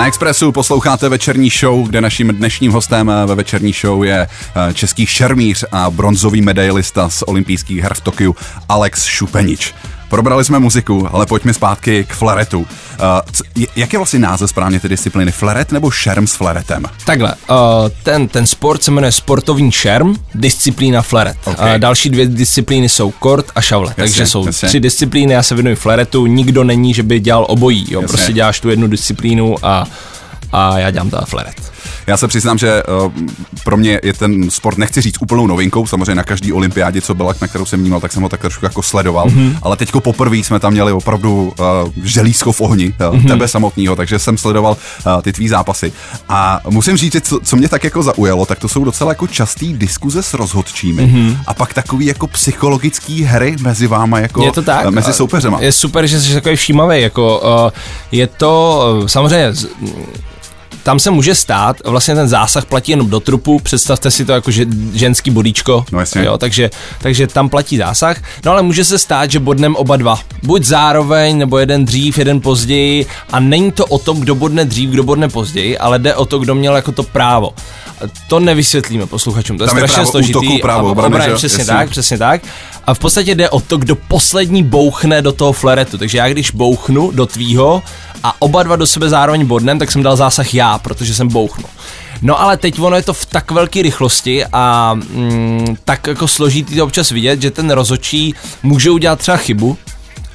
na 0.00 0.06
Expressu 0.06 0.52
posloucháte 0.52 1.08
večerní 1.08 1.50
show, 1.50 1.88
kde 1.88 2.00
naším 2.00 2.28
dnešním 2.28 2.72
hostem 2.72 3.12
ve 3.26 3.34
večerní 3.34 3.72
show 3.72 4.04
je 4.04 4.28
eh, 4.28 4.74
český 4.74 5.06
šermíř 5.06 5.64
a 5.72 5.90
bronzový 5.90 6.42
medailista 6.42 7.10
z 7.10 7.22
olympijských 7.26 7.82
her 7.82 7.94
v 7.94 8.00
Tokiu 8.00 8.36
Alex 8.68 9.04
Šupenič. 9.04 9.74
Probrali 10.10 10.44
jsme 10.44 10.58
muziku, 10.58 11.08
ale 11.12 11.26
pojďme 11.26 11.54
zpátky 11.54 12.04
k 12.08 12.12
flaretu. 12.12 12.58
Uh, 12.60 12.66
jak 13.76 13.92
je 13.92 13.98
vlastně 13.98 14.18
název 14.18 14.50
správně 14.50 14.80
té 14.80 14.88
disciplíny? 14.88 15.32
Flaret 15.32 15.72
nebo 15.72 15.90
šerm 15.90 16.26
s 16.26 16.34
flaretem? 16.34 16.84
Takhle, 17.04 17.34
uh, 17.50 17.56
ten, 18.02 18.28
ten 18.28 18.46
sport 18.46 18.82
se 18.82 18.90
jmenuje 18.90 19.12
sportovní 19.12 19.72
šerm, 19.72 20.14
disciplína 20.34 21.02
flaret. 21.02 21.36
Okay. 21.44 21.72
Uh, 21.74 21.78
další 21.78 22.10
dvě 22.10 22.26
disciplíny 22.26 22.88
jsou 22.88 23.10
kort 23.10 23.46
a 23.54 23.60
šavle, 23.60 23.88
jasně, 23.88 24.02
takže 24.02 24.26
jsou 24.26 24.46
jasně. 24.46 24.68
tři 24.68 24.80
disciplíny, 24.80 25.32
já 25.32 25.42
se 25.42 25.54
věnuji 25.54 25.76
flaretu, 25.76 26.26
nikdo 26.26 26.64
není, 26.64 26.94
že 26.94 27.02
by 27.02 27.20
dělal 27.20 27.46
obojí, 27.48 27.86
jo, 27.90 28.02
prostě 28.02 28.32
děláš 28.32 28.60
tu 28.60 28.70
jednu 28.70 28.86
disciplínu 28.86 29.56
a, 29.62 29.86
a 30.52 30.78
já 30.78 30.90
dělám 30.90 31.10
ta 31.10 31.24
flaret. 31.24 31.72
Já 32.06 32.16
se 32.16 32.28
přiznám, 32.28 32.58
že 32.58 32.82
uh, 32.82 33.12
pro 33.64 33.76
mě 33.76 34.00
je 34.02 34.12
ten 34.12 34.50
sport, 34.50 34.78
nechci 34.78 35.00
říct 35.00 35.22
úplnou 35.22 35.46
novinkou, 35.46 35.86
samozřejmě 35.86 36.14
na 36.14 36.22
každý 36.22 36.52
olympiádě, 36.52 37.00
co 37.00 37.14
byla, 37.14 37.34
na 37.40 37.48
kterou 37.48 37.64
jsem 37.64 37.80
vnímal, 37.80 38.00
tak 38.00 38.12
jsem 38.12 38.22
ho 38.22 38.28
tak 38.28 38.40
trošku 38.40 38.64
jako 38.64 38.82
sledoval, 38.82 39.26
mm-hmm. 39.26 39.58
ale 39.62 39.76
teďko 39.76 40.00
poprvé 40.00 40.36
jsme 40.36 40.60
tam 40.60 40.72
měli 40.72 40.92
opravdu 40.92 41.52
uh, 41.58 41.92
želízko 42.02 42.52
v 42.52 42.60
ohni, 42.60 42.86
uh, 42.86 42.92
mm-hmm. 42.92 43.28
tebe 43.28 43.48
samotného, 43.48 43.96
takže 43.96 44.18
jsem 44.18 44.38
sledoval 44.38 44.76
uh, 45.06 45.22
ty 45.22 45.32
tvý 45.32 45.48
zápasy. 45.48 45.92
A 46.28 46.60
musím 46.68 46.96
říct, 46.96 47.12
že 47.12 47.20
co, 47.20 47.40
co 47.40 47.56
mě 47.56 47.68
tak 47.68 47.84
jako 47.84 48.02
zaujalo, 48.02 48.46
tak 48.46 48.58
to 48.58 48.68
jsou 48.68 48.84
docela 48.84 49.10
jako 49.10 49.26
častý 49.26 49.72
diskuze 49.72 50.22
s 50.22 50.34
rozhodčími 50.34 51.06
mm-hmm. 51.06 51.36
a 51.46 51.54
pak 51.54 51.74
takový 51.74 52.06
jako 52.06 52.26
psychologický 52.26 53.22
hry 53.22 53.56
mezi 53.60 53.86
váma 53.86 54.20
jako 54.20 54.42
je 54.44 54.52
to 54.52 54.62
tak? 54.62 54.84
Uh, 54.84 54.90
mezi 54.90 55.12
soupeřema. 55.12 55.60
Je 55.60 55.72
super, 55.72 56.06
že 56.06 56.20
jsi 56.20 56.34
takový 56.34 56.56
všímavý, 56.56 57.02
jako 57.02 57.38
uh, 57.38 57.70
je 58.12 58.26
to 58.26 58.82
uh, 59.00 59.06
samozřejmě 59.06 59.52
tam 60.82 60.98
se 60.98 61.10
může 61.10 61.34
stát, 61.34 61.76
vlastně 61.84 62.14
ten 62.14 62.28
zásah 62.28 62.64
platí 62.64 62.92
jenom 62.92 63.10
do 63.10 63.20
trupu, 63.20 63.60
představte 63.60 64.10
si 64.10 64.24
to 64.24 64.32
jako 64.32 64.50
že, 64.50 64.66
ženský 64.92 65.30
bodíčko, 65.30 65.84
no 65.92 66.00
jasně. 66.00 66.24
jo, 66.24 66.38
takže, 66.38 66.70
takže 67.00 67.26
tam 67.26 67.48
platí 67.48 67.76
zásah, 67.76 68.22
no 68.44 68.52
ale 68.52 68.62
může 68.62 68.84
se 68.84 68.98
stát, 68.98 69.30
že 69.30 69.40
bodnem 69.40 69.76
oba 69.76 69.96
dva, 69.96 70.20
buď 70.42 70.64
zároveň, 70.64 71.38
nebo 71.38 71.58
jeden 71.58 71.84
dřív, 71.84 72.18
jeden 72.18 72.40
později 72.40 73.06
a 73.32 73.40
není 73.40 73.72
to 73.72 73.86
o 73.86 73.98
tom, 73.98 74.20
kdo 74.20 74.34
bodne 74.34 74.64
dřív, 74.64 74.90
kdo 74.90 75.02
bodne 75.02 75.28
později, 75.28 75.78
ale 75.78 75.98
jde 75.98 76.14
o 76.14 76.26
to, 76.26 76.38
kdo 76.38 76.54
měl 76.54 76.76
jako 76.76 76.92
to 76.92 77.02
právo. 77.02 77.50
To 78.28 78.40
nevysvětlíme 78.40 79.06
posluchačům, 79.06 79.58
to 79.58 79.64
je 79.64 79.68
strašně 79.68 80.06
složitý. 80.06 80.38
Útoku, 80.38 80.58
právo, 80.58 80.90
obrany, 80.90 81.14
obrany, 81.14 81.34
přesně 81.34 81.60
jasně. 81.60 81.74
tak, 81.74 81.90
přesně 81.90 82.18
tak. 82.18 82.42
A 82.86 82.94
v 82.94 82.98
podstatě 82.98 83.34
jde 83.34 83.50
o 83.50 83.60
to, 83.60 83.76
kdo 83.76 83.96
poslední 83.96 84.62
bouchne 84.62 85.22
do 85.22 85.32
toho 85.32 85.52
fleretu. 85.52 85.98
Takže 85.98 86.18
já 86.18 86.28
když 86.28 86.50
bouchnu 86.50 87.10
do 87.10 87.26
tvýho, 87.26 87.82
a 88.22 88.34
oba 88.38 88.62
dva 88.62 88.76
do 88.76 88.86
sebe 88.86 89.08
zároveň 89.08 89.46
bodnem, 89.46 89.78
tak 89.78 89.92
jsem 89.92 90.02
dal 90.02 90.16
zásah 90.16 90.54
já, 90.54 90.78
protože 90.78 91.14
jsem 91.14 91.28
bouchnul. 91.28 91.70
No 92.22 92.40
ale 92.40 92.56
teď 92.56 92.80
ono 92.80 92.96
je 92.96 93.02
to 93.02 93.12
v 93.12 93.26
tak 93.26 93.50
velké 93.50 93.82
rychlosti 93.82 94.44
a 94.52 94.94
mm, 94.94 95.76
tak 95.84 96.06
jako 96.06 96.28
složitý 96.28 96.76
to 96.76 96.84
občas 96.84 97.10
vidět, 97.10 97.42
že 97.42 97.50
ten 97.50 97.70
rozočí 97.70 98.34
může 98.62 98.90
udělat 98.90 99.18
třeba 99.18 99.36
chybu, 99.36 99.78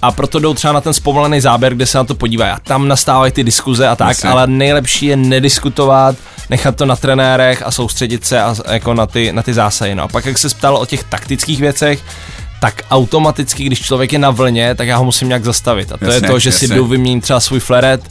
a 0.07 0.11
proto 0.11 0.39
jdou 0.39 0.53
třeba 0.53 0.73
na 0.73 0.81
ten 0.81 0.93
zpomalený 0.93 1.41
záběr, 1.41 1.75
kde 1.75 1.85
se 1.85 1.97
na 1.97 2.03
to 2.03 2.15
podívají. 2.15 2.51
A 2.51 2.59
tam 2.63 2.87
nastávají 2.87 3.31
ty 3.31 3.43
diskuze 3.43 3.87
a 3.87 3.95
tak, 3.95 4.07
Myslím. 4.07 4.31
ale 4.31 4.47
nejlepší 4.47 5.05
je 5.05 5.15
nediskutovat, 5.15 6.15
nechat 6.49 6.75
to 6.75 6.85
na 6.85 6.95
trenérech 6.95 7.63
a 7.65 7.71
soustředit 7.71 8.25
se 8.25 8.41
a, 8.41 8.55
jako 8.71 8.93
na 8.93 9.05
ty, 9.05 9.31
na 9.31 9.41
ty 9.41 9.53
zásahy. 9.53 9.95
No 9.95 10.03
a 10.03 10.07
pak, 10.07 10.25
jak 10.25 10.37
se 10.37 10.49
ptal 10.49 10.77
o 10.77 10.85
těch 10.85 11.03
taktických 11.03 11.59
věcech, 11.59 11.99
tak 12.65 12.81
automaticky, 12.91 13.63
když 13.63 13.81
člověk 13.81 14.13
je 14.13 14.19
na 14.19 14.31
vlně, 14.31 14.75
tak 14.75 14.87
já 14.87 14.97
ho 14.97 15.05
musím 15.05 15.27
nějak 15.27 15.43
zastavit. 15.43 15.91
A 15.91 15.97
to 15.97 16.05
jasně, 16.05 16.27
je 16.27 16.31
to, 16.31 16.39
že 16.39 16.49
jasně. 16.49 16.67
si 16.67 16.75
jdu 16.75 16.85
vyměnit 16.85 17.21
třeba 17.21 17.39
svůj 17.39 17.59
fleret 17.59 18.01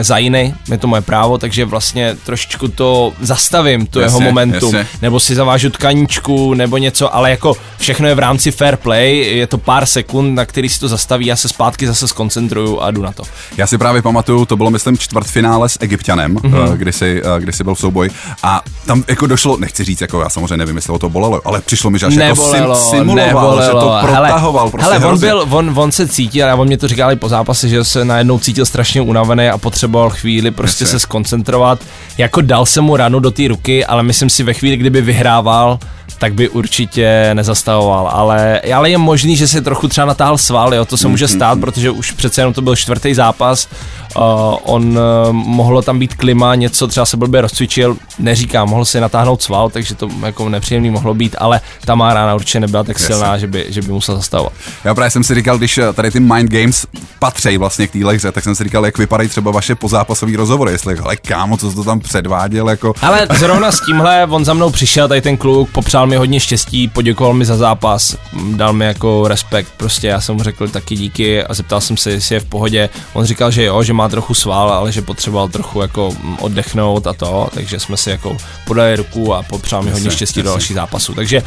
za 0.00 0.18
jiný, 0.18 0.54
je 0.70 0.78
to 0.78 0.86
moje 0.86 1.02
právo, 1.02 1.38
takže 1.38 1.64
vlastně 1.64 2.16
trošičku 2.26 2.68
to 2.68 3.12
zastavím, 3.20 3.86
to 3.86 4.00
jasně, 4.00 4.16
jeho 4.16 4.20
momentum, 4.20 4.74
jasně. 4.74 4.98
nebo 5.02 5.20
si 5.20 5.34
zavážu 5.34 5.70
tkaničku, 5.70 6.54
nebo 6.54 6.78
něco, 6.78 7.14
ale 7.14 7.30
jako 7.30 7.56
všechno 7.78 8.08
je 8.08 8.14
v 8.14 8.18
rámci 8.18 8.50
fair 8.50 8.76
play, 8.76 9.16
je 9.16 9.46
to 9.46 9.58
pár 9.58 9.86
sekund, 9.86 10.34
na 10.34 10.44
který 10.44 10.68
si 10.68 10.80
to 10.80 10.88
zastaví, 10.88 11.26
já 11.26 11.36
se 11.36 11.48
zpátky 11.48 11.86
zase 11.86 12.08
skoncentruju 12.08 12.80
a 12.80 12.90
jdu 12.90 13.02
na 13.02 13.12
to. 13.12 13.22
Já 13.56 13.66
si 13.66 13.78
právě 13.78 14.02
pamatuju, 14.02 14.44
to 14.44 14.56
bylo 14.56 14.70
myslím 14.70 14.98
čtvrtfinále 14.98 15.68
s 15.68 15.78
Egyptianem, 15.80 16.34
mm-hmm. 16.34 16.72
kdy, 16.72 16.92
si, 16.92 17.22
eh, 17.36 17.40
kdy 17.40 17.52
si 17.52 17.64
byl 17.64 17.74
v 17.74 17.78
souboj 17.78 18.10
a 18.42 18.62
tam 18.86 19.04
jako 19.08 19.26
došlo, 19.26 19.56
nechci 19.56 19.84
říct, 19.84 20.00
jako 20.00 20.22
já 20.22 20.28
samozřejmě 20.28 20.56
nevím, 20.56 20.76
jestli 20.76 20.98
to 20.98 21.08
bolelo, 21.08 21.40
ale 21.44 21.60
přišlo 21.60 21.90
mi, 21.90 21.98
že 21.98 22.06
až 22.06 22.14
jako 22.14 22.52
sim, 22.52 22.64
simuloval, 22.90 23.62
že 23.68 23.72
to 23.72 23.98
protahoval. 24.02 24.62
Hele, 24.62 24.70
prostě 24.70 24.94
hele 24.94 25.06
on, 25.06 25.20
byl, 25.20 25.46
on, 25.50 25.72
on 25.76 25.92
se 25.92 26.08
cítil, 26.08 26.50
a 26.50 26.54
on 26.54 26.66
mě 26.66 26.78
to 26.78 26.88
říkal 26.88 27.12
i 27.12 27.16
po 27.16 27.28
zápase, 27.28 27.68
že 27.68 27.84
se 27.84 28.04
najednou 28.04 28.38
cítil 28.38 28.66
strašně 28.66 29.00
unavený 29.00 29.48
a 29.48 29.58
potřeboval 29.58 30.10
chvíli 30.10 30.50
prostě 30.50 30.84
Jasně. 30.84 30.98
se 30.98 31.00
skoncentrovat. 31.00 31.80
Jako 32.18 32.40
dal 32.40 32.66
jsem 32.66 32.84
mu 32.84 32.96
ranu 32.96 33.20
do 33.20 33.30
té 33.30 33.48
ruky, 33.48 33.84
ale 33.84 34.02
myslím 34.02 34.30
si 34.30 34.42
ve 34.42 34.54
chvíli, 34.54 34.76
kdyby 34.76 35.00
vyhrával, 35.00 35.78
tak 36.18 36.34
by 36.34 36.48
určitě 36.48 37.30
nezastavoval. 37.34 38.08
Ale, 38.12 38.60
ale 38.60 38.90
je 38.90 38.98
možný, 38.98 39.36
že 39.36 39.48
se 39.48 39.60
trochu 39.60 39.88
třeba 39.88 40.04
natáhl 40.04 40.38
sval, 40.38 40.74
jo, 40.74 40.84
to 40.84 40.96
se 40.96 41.08
může 41.08 41.28
stát, 41.28 41.60
protože 41.60 41.90
už 41.90 42.10
přece 42.12 42.40
jenom 42.40 42.54
to 42.54 42.62
byl 42.62 42.76
čtvrtý 42.76 43.14
zápas, 43.14 43.68
uh, 44.16 44.22
on 44.62 44.98
uh, 44.98 45.32
mohlo 45.32 45.82
tam 45.82 45.98
být 45.98 46.14
klima, 46.14 46.54
něco 46.54 46.86
třeba 46.86 47.06
se 47.06 47.16
blbě 47.16 47.40
rozcvičil, 47.40 47.96
neříkám, 48.18 48.68
mohl 48.68 48.84
si 48.84 49.00
natáhnout 49.00 49.42
sval, 49.42 49.70
takže 49.70 49.94
to 49.94 50.08
jako 50.26 50.48
nepříjemný 50.48 50.90
mohlo 50.90 51.14
být, 51.14 51.36
ale 51.38 51.60
ta 51.84 51.94
má 51.94 52.14
rána 52.14 52.34
určitě 52.34 52.60
nebyla 52.60 52.84
tak 52.84 52.98
silná, 52.98 53.38
že 53.38 53.46
by, 53.46 53.66
že 53.68 53.82
by 53.82 53.92
musel 53.92 54.16
zastavovat. 54.16 54.52
Já 54.84 54.94
právě 54.94 55.10
jsem 55.10 55.24
si 55.24 55.34
říkal, 55.34 55.58
když 55.58 55.78
eh, 55.78 55.92
tady 55.92 56.10
ty 56.10 56.20
mind 56.20 56.50
games 56.50 56.86
patří 57.18 57.56
vlastně 57.56 57.86
k 57.86 57.90
téhle 57.90 58.14
hře, 58.14 58.32
tak 58.32 58.44
jsem 58.44 58.54
si 58.54 58.64
říkal, 58.64 58.86
jak 58.86 58.98
vypadají 58.98 59.28
třeba 59.28 59.50
vaše 59.50 59.74
pozápasové 59.74 60.36
rozhovory, 60.36 60.72
jestli, 60.72 60.98
ale 60.98 61.16
kámo, 61.16 61.56
co 61.56 61.70
jsi 61.70 61.76
to 61.76 61.84
tam 61.84 62.00
předváděl, 62.00 62.70
jako. 62.70 62.94
Ale 63.02 63.26
zrovna 63.38 63.72
s 63.72 63.80
tímhle, 63.80 64.26
on 64.30 64.44
za 64.44 64.54
mnou 64.54 64.70
přišel, 64.70 65.08
tady 65.08 65.20
ten 65.20 65.36
kluk, 65.36 65.70
popřál 65.70 66.06
mi 66.06 66.16
hodně 66.16 66.40
štěstí, 66.40 66.88
poděkoval 66.88 67.34
mi 67.34 67.44
za 67.44 67.56
zápas, 67.56 68.16
dal 68.56 68.72
mi 68.72 68.84
jako 68.84 69.28
respekt, 69.28 69.72
prostě 69.76 70.06
já 70.06 70.20
jsem 70.20 70.34
mu 70.34 70.42
řekl 70.42 70.68
taky 70.68 70.96
díky 70.96 71.44
a 71.44 71.54
zeptal 71.54 71.80
jsem 71.80 71.96
se, 71.96 72.10
jestli 72.10 72.34
je 72.34 72.40
v 72.40 72.44
pohodě. 72.44 72.88
On 73.12 73.24
říkal, 73.24 73.50
že 73.50 73.64
jo, 73.64 73.82
že 73.82 73.92
má 73.98 74.08
trochu 74.08 74.34
sval, 74.34 74.72
ale 74.72 74.92
že 74.92 75.02
potřeboval 75.02 75.48
trochu 75.48 75.80
jako 75.82 76.16
oddechnout 76.40 77.06
a 77.06 77.12
to, 77.12 77.48
takže 77.54 77.80
jsme 77.80 77.96
si 77.96 78.10
jako 78.10 78.36
podali 78.64 78.96
ruku 78.96 79.34
a 79.34 79.42
popřál 79.42 79.82
mi 79.82 79.90
hodně 79.90 80.10
štěstí 80.10 80.42
do 80.42 80.50
dalších 80.50 80.76
zápasů. 80.76 81.14
Takže 81.14 81.42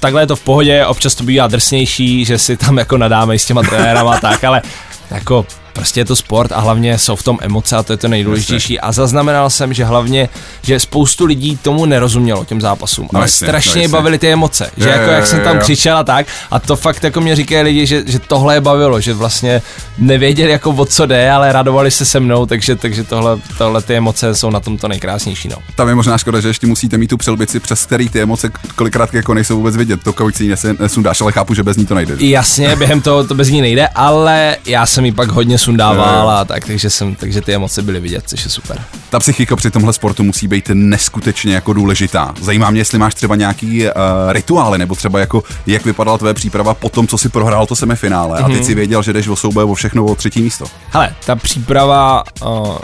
takhle 0.00 0.22
je 0.22 0.26
to 0.26 0.36
v 0.36 0.40
pohodě, 0.40 0.86
občas 0.86 1.14
to 1.14 1.24
bývá 1.24 1.46
drsnější, 1.46 2.24
že 2.24 2.38
si 2.38 2.56
tam 2.56 2.78
jako 2.78 2.98
nadáme 2.98 3.38
s 3.38 3.46
těma 3.46 3.62
trenérama 3.62 4.20
tak, 4.20 4.44
ale 4.44 4.62
jako 5.10 5.46
prostě 5.74 6.00
je 6.00 6.04
to 6.04 6.16
sport 6.16 6.52
a 6.52 6.60
hlavně 6.60 6.98
jsou 6.98 7.16
v 7.16 7.22
tom 7.22 7.38
emoce 7.40 7.76
a 7.76 7.82
to 7.82 7.92
je 7.92 7.96
to 7.96 8.08
nejdůležitější. 8.08 8.80
A 8.80 8.92
zaznamenal 8.92 9.50
jsem, 9.50 9.74
že 9.74 9.84
hlavně, 9.84 10.28
že 10.62 10.80
spoustu 10.80 11.24
lidí 11.24 11.58
tomu 11.62 11.86
nerozumělo 11.86 12.44
těm 12.44 12.60
zápasům, 12.60 13.08
no 13.12 13.18
ale 13.18 13.24
jasně, 13.24 13.46
strašně 13.46 13.82
no 13.82 13.88
bavili 13.88 14.18
ty 14.18 14.32
emoce, 14.32 14.70
že 14.76 14.88
je, 14.88 14.92
jako 14.92 15.10
jak 15.10 15.26
jsem 15.26 15.40
tam 15.40 15.58
křičel 15.58 15.96
a 15.96 16.04
tak 16.04 16.26
a 16.50 16.58
to 16.60 16.76
fakt 16.76 17.04
jako 17.04 17.20
mě 17.20 17.36
říkají 17.36 17.62
lidi, 17.62 17.86
že, 17.86 18.02
že 18.06 18.18
tohle 18.18 18.54
je 18.54 18.60
bavilo, 18.60 19.00
že 19.00 19.14
vlastně 19.14 19.62
nevěděli 19.98 20.50
jako 20.50 20.70
o 20.70 20.84
co 20.84 21.06
jde, 21.06 21.30
ale 21.30 21.52
radovali 21.52 21.90
se 21.90 22.04
se 22.04 22.20
mnou, 22.20 22.46
takže, 22.46 22.76
takže 22.76 23.04
tohle, 23.04 23.38
tohle 23.58 23.82
ty 23.82 23.96
emoce 23.96 24.34
jsou 24.34 24.50
na 24.50 24.60
tom 24.60 24.78
to 24.78 24.88
nejkrásnější. 24.88 25.48
No. 25.48 25.56
Tam 25.74 25.88
je 25.88 25.94
možná 25.94 26.18
škoda, 26.18 26.40
že 26.40 26.48
ještě 26.48 26.66
musíte 26.66 26.98
mít 26.98 27.06
tu 27.06 27.16
přelbici, 27.16 27.60
přes 27.60 27.86
který 27.86 28.08
ty 28.08 28.22
emoce 28.22 28.50
kolikrát 28.74 29.14
jako 29.14 29.34
nejsou 29.34 29.56
vůbec 29.56 29.76
vidět. 29.76 30.02
To 30.02 30.12
kaucí 30.12 30.52
nesundáš, 30.78 31.20
ale 31.20 31.32
chápu, 31.32 31.54
že 31.54 31.62
bez 31.62 31.76
ní 31.76 31.86
to 31.86 31.94
nejde. 31.94 32.16
Jasně, 32.18 32.76
během 32.76 33.00
toho 33.00 33.24
to 33.24 33.34
bez 33.34 33.48
ní 33.48 33.60
nejde, 33.60 33.88
ale 33.88 34.56
já 34.66 34.86
jsem 34.86 35.04
ji 35.04 35.12
pak 35.12 35.28
hodně 35.28 35.58
sundával 35.64 36.30
a 36.30 36.44
tak, 36.44 36.66
takže, 36.66 36.90
jsem, 36.90 37.14
takže 37.14 37.40
ty 37.40 37.54
emoce 37.54 37.82
byly 37.82 38.00
vidět, 38.00 38.24
což 38.26 38.44
je 38.44 38.50
super. 38.50 38.80
Ta 39.10 39.18
psychika 39.18 39.56
při 39.56 39.70
tomhle 39.70 39.92
sportu 39.92 40.22
musí 40.22 40.48
být 40.48 40.70
neskutečně 40.74 41.54
jako 41.54 41.72
důležitá. 41.72 42.34
Zajímá 42.40 42.70
mě, 42.70 42.80
jestli 42.80 42.98
máš 42.98 43.14
třeba 43.14 43.36
nějaký 43.36 43.84
uh, 43.84 43.92
rituály, 44.28 44.78
nebo 44.78 44.94
třeba 44.94 45.18
jako 45.18 45.42
jak 45.66 45.84
vypadala 45.84 46.18
tvoje 46.18 46.34
příprava 46.34 46.74
po 46.74 46.88
tom, 46.88 47.06
co 47.06 47.18
si 47.18 47.28
prohrál 47.28 47.66
to 47.66 47.76
semifinále 47.76 48.40
mm-hmm. 48.40 48.44
a 48.44 48.48
teď 48.48 48.56
mhm. 48.56 48.64
si 48.64 48.74
věděl, 48.74 49.02
že 49.02 49.12
jdeš 49.12 49.28
o 49.28 49.36
souboj 49.36 49.64
o 49.64 49.74
všechno 49.74 50.04
o 50.04 50.14
třetí 50.14 50.42
místo. 50.42 50.64
Hele, 50.90 51.14
ta 51.26 51.36
příprava 51.36 52.24
uh, 52.46 52.76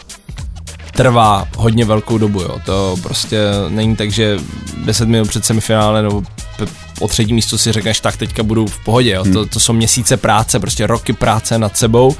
trvá 0.92 1.48
hodně 1.56 1.84
velkou 1.84 2.18
dobu, 2.18 2.40
jo. 2.40 2.60
To 2.64 2.96
prostě 3.02 3.38
není 3.68 3.96
tak, 3.96 4.10
že 4.10 4.38
10 4.84 5.08
minut 5.08 5.28
před 5.28 5.44
semifinále 5.44 6.02
nebo 6.02 6.22
o 7.00 7.08
třetí 7.08 7.32
místo 7.32 7.58
si 7.58 7.72
řekneš, 7.72 8.00
tak 8.00 8.16
teďka 8.16 8.42
budu 8.42 8.66
v 8.66 8.84
pohodě, 8.84 9.10
jo. 9.10 9.22
Hmm. 9.24 9.32
To, 9.32 9.46
to 9.46 9.60
jsou 9.60 9.72
měsíce 9.72 10.16
práce, 10.16 10.60
prostě 10.60 10.86
roky 10.86 11.12
práce 11.12 11.58
nad 11.58 11.76
sebou. 11.76 12.16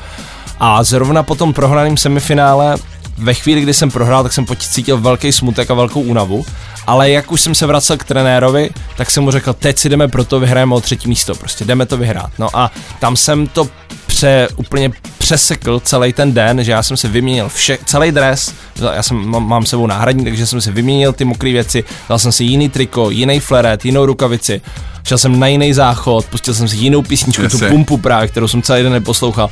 A 0.60 0.82
zrovna 0.82 1.22
po 1.22 1.34
tom 1.34 1.52
prohraném 1.52 1.96
semifinále 1.96 2.76
ve 3.18 3.34
chvíli, 3.34 3.60
kdy 3.60 3.74
jsem 3.74 3.90
prohrál, 3.90 4.22
tak 4.22 4.32
jsem 4.32 4.46
pocítil 4.46 4.98
velký 4.98 5.32
smutek 5.32 5.70
a 5.70 5.74
velkou 5.74 6.00
únavu, 6.00 6.44
ale 6.86 7.10
jak 7.10 7.32
už 7.32 7.40
jsem 7.40 7.54
se 7.54 7.66
vracel 7.66 7.96
k 7.96 8.04
trenérovi, 8.04 8.70
tak 8.96 9.10
jsem 9.10 9.24
mu 9.24 9.30
řekl, 9.30 9.52
teď 9.52 9.78
si 9.78 9.88
jdeme 9.88 10.08
pro 10.08 10.24
to, 10.24 10.40
vyhrajeme 10.40 10.74
o 10.74 10.80
třetí 10.80 11.08
místo, 11.08 11.34
prostě 11.34 11.64
jdeme 11.64 11.86
to 11.86 11.96
vyhrát. 11.96 12.30
No 12.38 12.48
a 12.56 12.70
tam 12.98 13.16
jsem 13.16 13.46
to 13.46 13.68
pře, 14.06 14.48
úplně 14.56 14.90
přesekl 15.18 15.80
celý 15.80 16.12
ten 16.12 16.32
den, 16.32 16.64
že 16.64 16.72
já 16.72 16.82
jsem 16.82 16.96
si 16.96 17.08
vyměnil 17.08 17.48
vše, 17.48 17.78
celý 17.84 18.12
dres, 18.12 18.54
já 18.94 19.02
jsem, 19.02 19.16
mám, 19.16 19.48
mám 19.48 19.66
sebou 19.66 19.86
náhradní, 19.86 20.24
takže 20.24 20.46
jsem 20.46 20.60
si 20.60 20.72
vyměnil 20.72 21.12
ty 21.12 21.24
mokré 21.24 21.52
věci, 21.52 21.84
dal 22.08 22.18
jsem 22.18 22.32
si 22.32 22.44
jiný 22.44 22.68
triko, 22.68 23.10
jiný 23.10 23.40
fleret, 23.40 23.84
jinou 23.84 24.06
rukavici, 24.06 24.60
šel 25.04 25.18
jsem 25.18 25.40
na 25.40 25.46
jiný 25.46 25.72
záchod, 25.72 26.26
pustil 26.26 26.54
jsem 26.54 26.68
si 26.68 26.76
jinou 26.76 27.02
písničku, 27.02 27.48
tu 27.48 27.58
pumpu 27.58 27.96
právě, 27.96 28.28
kterou 28.28 28.48
jsem 28.48 28.62
celý 28.62 28.82
den 28.82 28.92
neposlouchal 28.92 29.50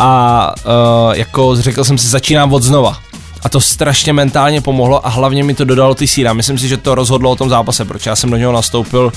a 0.00 0.54
uh, 0.66 1.12
jako 1.14 1.56
řekl 1.56 1.84
jsem 1.84 1.98
si, 1.98 2.06
začínám 2.06 2.52
od 2.52 2.62
znova. 2.62 3.09
A 3.42 3.48
to 3.48 3.60
strašně 3.60 4.12
mentálně 4.12 4.60
pomohlo 4.60 5.06
a 5.06 5.08
hlavně 5.08 5.44
mi 5.44 5.54
to 5.54 5.64
dodalo 5.64 5.94
ty 5.94 6.06
síra. 6.06 6.32
Myslím 6.32 6.58
si, 6.58 6.68
že 6.68 6.76
to 6.76 6.94
rozhodlo 6.94 7.30
o 7.30 7.36
tom 7.36 7.48
zápase, 7.48 7.84
protože 7.84 8.10
já 8.10 8.16
jsem 8.16 8.30
do 8.30 8.36
něho 8.36 8.52
nastoupil 8.52 9.12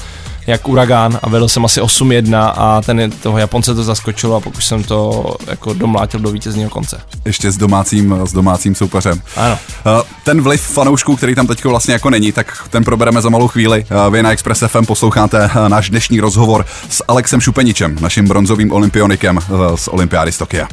jak 0.47 0.67
uragán 0.67 1.19
a 1.23 1.29
vedl 1.29 1.47
jsem 1.47 1.65
asi 1.65 1.81
8-1 1.81 2.53
a 2.55 2.81
ten 2.81 3.11
toho 3.11 3.37
Japonce 3.37 3.75
to 3.75 3.83
zaskočilo 3.83 4.35
a 4.35 4.39
pokud 4.39 4.61
jsem 4.61 4.83
to 4.83 5.25
jako 5.47 5.73
domlátil 5.73 6.19
do 6.19 6.31
vítězního 6.31 6.69
konce. 6.69 7.01
Ještě 7.25 7.51
s 7.51 7.57
domácím, 7.57 8.15
s 8.25 8.33
domácím 8.33 8.75
soupeřem. 8.75 9.21
Ano. 9.35 9.57
Eh, 9.85 10.03
ten 10.23 10.41
vliv 10.41 10.61
fanoušků, 10.61 11.15
který 11.15 11.35
tam 11.35 11.47
teď 11.47 11.65
vlastně 11.65 11.93
jako 11.93 12.09
není, 12.09 12.31
tak 12.31 12.67
ten 12.69 12.83
probereme 12.83 13.21
za 13.21 13.29
malou 13.29 13.47
chvíli. 13.47 13.85
Eh, 13.89 14.09
vy 14.09 14.23
na 14.23 14.31
Express 14.31 14.63
FM 14.67 14.85
posloucháte 14.85 15.49
eh, 15.65 15.69
náš 15.69 15.89
dnešní 15.89 16.19
rozhovor 16.19 16.65
s 16.89 17.03
Alexem 17.07 17.41
Šupeničem, 17.41 17.97
naším 18.01 18.27
bronzovým 18.27 18.71
olympionikem 18.71 19.39
z 19.75 19.87
Olympiády 19.87 20.31
z 20.31 20.37
Tokia. 20.37 20.67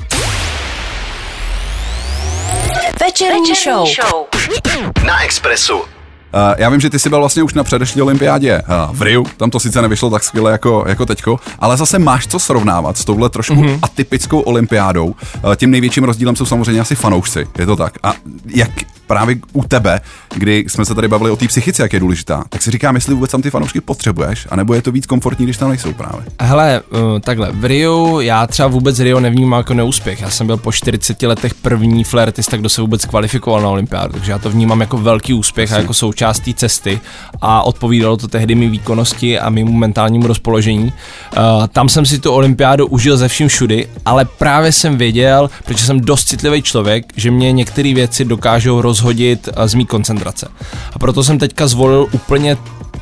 Večerní 3.01 3.55
show. 3.65 3.87
show. 3.87 4.27
Na 5.07 5.23
Expressu. 5.23 5.79
Uh, 5.79 5.85
já 6.59 6.69
vím, 6.69 6.81
že 6.81 6.91
ty 6.91 6.99
jsi 6.99 7.09
byl 7.09 7.19
vlastně 7.19 7.43
už 7.43 7.55
na 7.55 7.65
předešlé 7.65 8.03
olympiádě 8.03 8.63
uh, 8.63 8.97
v 8.97 9.03
Riu, 9.03 9.27
tam 9.37 9.51
to 9.51 9.61
sice 9.61 9.83
nevyšlo 9.83 10.11
tak 10.11 10.23
skvěle 10.25 10.53
jako, 10.53 10.85
jako 10.87 11.07
teďko, 11.07 11.41
ale 11.59 11.77
zase 11.77 11.99
máš 11.99 12.27
co 12.27 12.39
srovnávat 12.39 12.99
s 12.99 13.05
touhle 13.05 13.29
trošku 13.29 13.55
mm-hmm. 13.55 13.79
atypickou 13.83 14.41
olympiádou. 14.41 15.07
Uh, 15.07 15.55
tím 15.57 15.71
největším 15.71 16.05
rozdílem 16.05 16.37
jsou 16.37 16.47
samozřejmě 16.47 16.81
asi 16.81 16.95
fanoušci, 16.95 17.47
je 17.59 17.67
to 17.67 17.77
tak. 17.77 17.95
A 18.03 18.15
jak 18.47 18.71
právě 19.11 19.37
u 19.53 19.65
tebe, 19.65 20.01
kdy 20.35 20.65
jsme 20.69 20.85
se 20.85 20.95
tady 20.95 21.09
bavili 21.09 21.31
o 21.31 21.37
té 21.37 21.49
psychice, 21.49 21.83
jak 21.83 21.93
je 21.93 22.01
důležitá, 22.01 22.45
tak 22.49 22.63
si 22.63 22.71
říkám, 22.71 22.95
jestli 22.95 23.15
vůbec 23.15 23.31
tam 23.31 23.43
ty 23.43 23.51
fanoušky 23.51 23.81
potřebuješ, 23.81 24.47
anebo 24.51 24.75
je 24.75 24.83
to 24.83 24.93
víc 24.93 25.07
komfortní, 25.07 25.47
když 25.47 25.57
tam 25.57 25.69
nejsou 25.69 25.93
právě. 25.93 26.21
Hele, 26.41 26.81
uh, 26.91 26.99
takhle, 27.21 27.53
v 27.53 27.65
Riu 27.65 28.21
já 28.21 28.47
třeba 28.47 28.69
vůbec 28.69 29.01
Rio 29.01 29.21
nevnímám 29.21 29.59
jako 29.59 29.75
neúspěch. 29.75 30.21
Já 30.21 30.31
jsem 30.31 30.47
byl 30.47 30.57
po 30.57 30.73
40 30.73 31.23
letech 31.23 31.55
první 31.55 32.05
flertista, 32.05 32.57
kdo 32.57 32.69
se 32.69 32.81
vůbec 32.81 33.05
kvalifikoval 33.05 33.63
na 33.63 33.69
olympiádu, 33.69 34.13
takže 34.13 34.33
já 34.33 34.39
to 34.39 34.51
vnímám 34.51 34.81
jako 34.81 34.99
velký 34.99 35.35
úspěch 35.35 35.71
Asi. 35.71 35.79
a 35.79 35.81
jako 35.81 35.95
součást 35.95 36.41
té 36.41 36.53
cesty 36.53 37.01
a 37.41 37.63
odpovídalo 37.63 38.17
to 38.17 38.29
tehdy 38.29 38.55
mi 38.55 38.69
výkonnosti 38.69 39.39
a 39.39 39.51
mému 39.51 39.73
mentálnímu 39.73 40.27
rozpoložení. 40.27 40.85
Uh, 40.85 41.67
tam 41.67 41.89
jsem 41.89 42.07
si 42.07 42.19
tu 42.19 42.33
olympiádu 42.33 42.87
užil 42.87 43.17
ze 43.17 43.29
vším 43.29 43.49
všudy, 43.49 43.89
ale 44.05 44.25
právě 44.25 44.73
jsem 44.73 44.99
věděl, 44.99 45.51
protože 45.65 45.87
jsem 45.87 46.01
dost 46.01 46.25
citlivý 46.25 46.63
člověk, 46.63 47.13
že 47.17 47.31
mě 47.31 47.53
některé 47.53 47.95
věci 47.95 48.25
dokážou 48.25 48.81
roz 48.81 49.00
rozhodit 49.01 49.49
z 49.67 49.75
mý 49.75 49.87
koncentrace. 49.87 50.49
A 50.93 50.99
proto 50.99 51.25
jsem 51.25 51.39
teďka 51.39 51.67
zvolil 51.67 52.07
úplně 52.13 52.57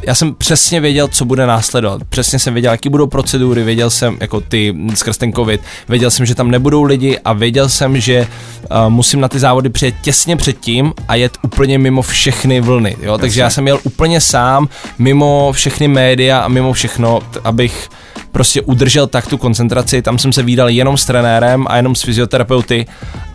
já 0.09 0.15
jsem 0.15 0.35
přesně 0.35 0.81
věděl, 0.81 1.09
co 1.09 1.25
bude 1.25 1.47
následovat. 1.47 2.01
Přesně 2.09 2.39
jsem 2.39 2.55
věděl, 2.55 2.73
jaký 2.73 2.89
budou 2.89 3.07
procedury, 3.07 3.65
věděl 3.65 3.91
jsem, 3.91 4.17
jako 4.21 4.41
ty 4.41 4.75
skrz 4.95 5.19
ten 5.19 5.33
covid, 5.33 5.61
věděl 5.89 6.11
jsem, 6.11 6.27
že 6.27 6.35
tam 6.35 6.51
nebudou 6.51 6.83
lidi 6.83 7.19
a 7.25 7.33
věděl 7.33 7.69
jsem, 7.69 8.01
že 8.01 8.27
uh, 8.71 8.89
musím 8.89 9.21
na 9.21 9.29
ty 9.29 9.39
závody 9.39 9.69
přijet 9.69 9.95
těsně 10.03 10.37
předtím 10.37 10.93
a 11.09 11.15
jet 11.15 11.39
úplně 11.43 11.79
mimo 11.79 12.03
všechny 12.03 12.61
vlny. 12.61 12.97
Jo? 13.03 13.19
Takže 13.19 13.41
já 13.41 13.51
jsem 13.51 13.67
jel 13.67 13.81
úplně 13.83 14.21
sám, 14.21 14.69
mimo 14.99 15.53
všechny 15.53 15.89
média 15.89 16.41
a 16.41 16.49
mimo 16.49 16.73
všechno, 16.73 17.21
abych 17.45 17.89
prostě 18.33 18.63
udržel 18.63 19.07
tak 19.07 19.27
tu 19.27 19.39
koncentraci, 19.39 20.03
tam 20.03 20.19
jsem 20.19 20.33
se 20.33 20.43
výdal 20.43 20.69
jenom 20.69 20.97
s 20.97 21.05
trenérem 21.05 21.67
a 21.69 21.77
jenom 21.77 21.95
s 21.95 22.03
fyzioterapeuty 22.03 22.87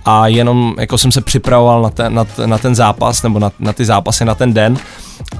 a 0.05 0.27
jenom 0.27 0.75
jako 0.79 0.97
jsem 0.97 1.11
se 1.11 1.21
připravoval 1.21 1.81
na 1.81 1.89
ten, 1.89 2.13
na, 2.13 2.25
na 2.45 2.57
ten 2.57 2.75
zápas 2.75 3.23
nebo 3.23 3.39
na, 3.39 3.51
na 3.59 3.73
ty 3.73 3.85
zápasy 3.85 4.25
na 4.25 4.35
ten 4.35 4.53
den 4.53 4.77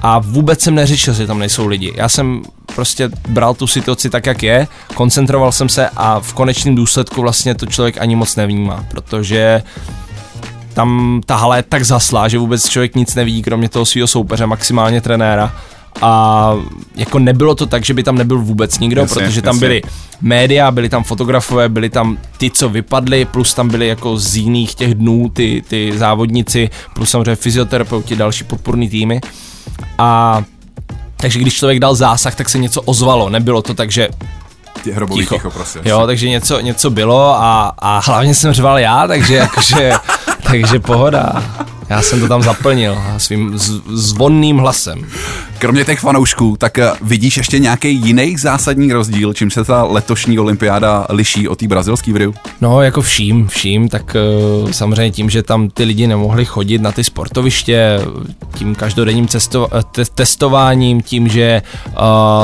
a 0.02 0.18
vůbec 0.18 0.60
jsem 0.60 0.74
neřešil, 0.74 1.14
že 1.14 1.26
tam 1.26 1.38
nejsou 1.38 1.66
lidi. 1.66 1.92
Já 1.96 2.08
jsem 2.08 2.42
prostě 2.74 3.10
bral 3.28 3.54
tu 3.54 3.66
situaci 3.66 4.10
tak, 4.10 4.26
jak 4.26 4.42
je, 4.42 4.68
koncentroval 4.94 5.52
jsem 5.52 5.68
se 5.68 5.88
a 5.96 6.20
v 6.20 6.32
konečném 6.32 6.74
důsledku 6.74 7.20
vlastně 7.20 7.54
to 7.54 7.66
člověk 7.66 7.98
ani 8.00 8.16
moc 8.16 8.36
nevnímá, 8.36 8.84
protože 8.90 9.62
tam 10.74 11.20
ta 11.26 11.36
hala 11.36 11.56
je 11.56 11.62
tak 11.62 11.84
zaslá, 11.84 12.28
že 12.28 12.38
vůbec 12.38 12.68
člověk 12.68 12.94
nic 12.94 13.14
nevidí, 13.14 13.42
kromě 13.42 13.68
toho 13.68 13.84
svého 13.84 14.06
soupeře, 14.06 14.46
maximálně 14.46 15.00
trenéra 15.00 15.52
a 16.02 16.54
jako 16.94 17.18
nebylo 17.18 17.54
to 17.54 17.66
tak, 17.66 17.84
že 17.84 17.94
by 17.94 18.02
tam 18.02 18.18
nebyl 18.18 18.38
vůbec 18.38 18.78
nikdo, 18.78 19.00
jasně, 19.00 19.22
protože 19.22 19.42
tam 19.42 19.56
jasně. 19.56 19.68
byly 19.68 19.82
média, 20.20 20.70
byli 20.70 20.88
tam 20.88 21.04
fotografové, 21.04 21.68
byli 21.68 21.90
tam 21.90 22.18
ty, 22.38 22.50
co 22.50 22.68
vypadli, 22.68 23.24
plus 23.24 23.54
tam 23.54 23.68
byli 23.68 23.88
jako 23.88 24.16
z 24.16 24.36
jiných 24.36 24.74
těch 24.74 24.94
dnů 24.94 25.28
ty, 25.28 25.62
ty 25.68 25.92
závodníci, 25.96 26.70
plus 26.94 27.10
samozřejmě 27.10 27.36
fyzioterapeuti, 27.36 28.16
další 28.16 28.44
podporní 28.44 28.88
týmy. 28.88 29.20
A 29.98 30.42
takže 31.16 31.38
když 31.38 31.54
člověk 31.54 31.80
dal 31.80 31.94
zásah, 31.94 32.34
tak 32.34 32.48
se 32.48 32.58
něco 32.58 32.82
ozvalo. 32.82 33.28
Nebylo 33.28 33.62
to 33.62 33.74
tak, 33.74 33.90
že 33.90 34.08
ticho. 35.14 35.34
ticho 35.34 35.50
prostě. 35.50 35.80
Jo, 35.84 36.06
takže 36.06 36.28
něco, 36.28 36.60
něco 36.60 36.90
bylo 36.90 37.34
a, 37.34 37.74
a 37.78 38.00
hlavně 38.04 38.34
jsem 38.34 38.52
řval 38.52 38.78
já, 38.78 39.06
takže 39.06 39.34
jakože, 39.34 39.92
takže 40.42 40.80
pohoda. 40.80 41.42
Já 41.88 42.02
jsem 42.02 42.20
to 42.20 42.28
tam 42.28 42.42
zaplnil 42.42 43.02
svým 43.18 43.58
zvonným 43.94 44.58
hlasem. 44.58 45.06
Kromě 45.64 45.84
těch 45.84 46.00
fanoušků, 46.00 46.56
tak 46.56 46.78
eh, 46.78 46.90
vidíš 47.02 47.36
ještě 47.36 47.58
nějaký 47.58 47.94
jiný 47.94 48.36
zásadní 48.36 48.92
rozdíl, 48.92 49.34
čím 49.34 49.50
se 49.50 49.64
ta 49.64 49.84
letošní 49.84 50.38
olympiáda 50.38 51.06
liší 51.08 51.48
od 51.48 51.58
té 51.58 51.68
brazilské 51.68 52.12
v 52.12 52.16
Riu? 52.16 52.34
No, 52.60 52.82
jako 52.82 53.02
vším, 53.02 53.46
vším, 53.48 53.88
tak 53.88 54.16
uh, 54.62 54.70
samozřejmě 54.70 55.10
tím, 55.10 55.30
že 55.30 55.42
tam 55.42 55.68
ty 55.68 55.84
lidi 55.84 56.06
nemohli 56.06 56.44
chodit 56.44 56.78
na 56.78 56.92
ty 56.92 57.04
sportoviště, 57.04 58.00
tím 58.54 58.74
každodenním 58.74 59.26
cesto- 59.26 59.68
eh, 59.72 59.82
te- 59.92 60.04
testováním, 60.04 61.02
tím, 61.02 61.28
že 61.28 61.62
uh, 61.88 61.94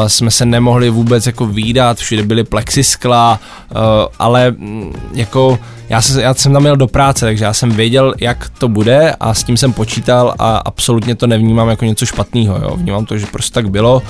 jsme 0.06 0.30
se 0.30 0.46
nemohli 0.46 0.90
vůbec 0.90 1.26
jako 1.26 1.46
výdat, 1.46 1.98
všude 1.98 2.22
byly 2.22 2.44
plexiskla, 2.44 3.40
uh, 3.70 3.78
ale 4.18 4.50
mm, 4.50 4.92
jako 5.12 5.58
já, 5.90 6.02
se, 6.02 6.22
já 6.22 6.34
jsem 6.34 6.52
tam 6.52 6.62
měl 6.62 6.76
do 6.76 6.86
práce, 6.86 7.26
takže 7.26 7.44
já 7.44 7.52
jsem 7.52 7.70
věděl, 7.70 8.14
jak 8.20 8.50
to 8.58 8.68
bude 8.68 9.14
a 9.20 9.34
s 9.34 9.44
tím 9.44 9.56
jsem 9.56 9.72
počítal 9.72 10.34
a 10.38 10.56
absolutně 10.56 11.14
to 11.14 11.26
nevnímám 11.26 11.68
jako 11.68 11.84
něco 11.84 12.06
špatného, 12.06 12.58
jo. 12.62 12.76
Vnímám 12.76 13.06
to, 13.06 13.18
že 13.18 13.26
prostě 13.26 13.54
tak 13.54 13.70
bylo 13.70 14.02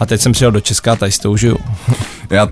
a 0.00 0.06
teď 0.06 0.20
jsem 0.20 0.32
přijel 0.32 0.52
do 0.52 0.60
Česka 0.60 0.92
a 0.92 0.96
tady 0.96 1.12
si 1.12 1.20
to 1.20 1.30
užiju. 1.30 1.58
Já 2.30 2.48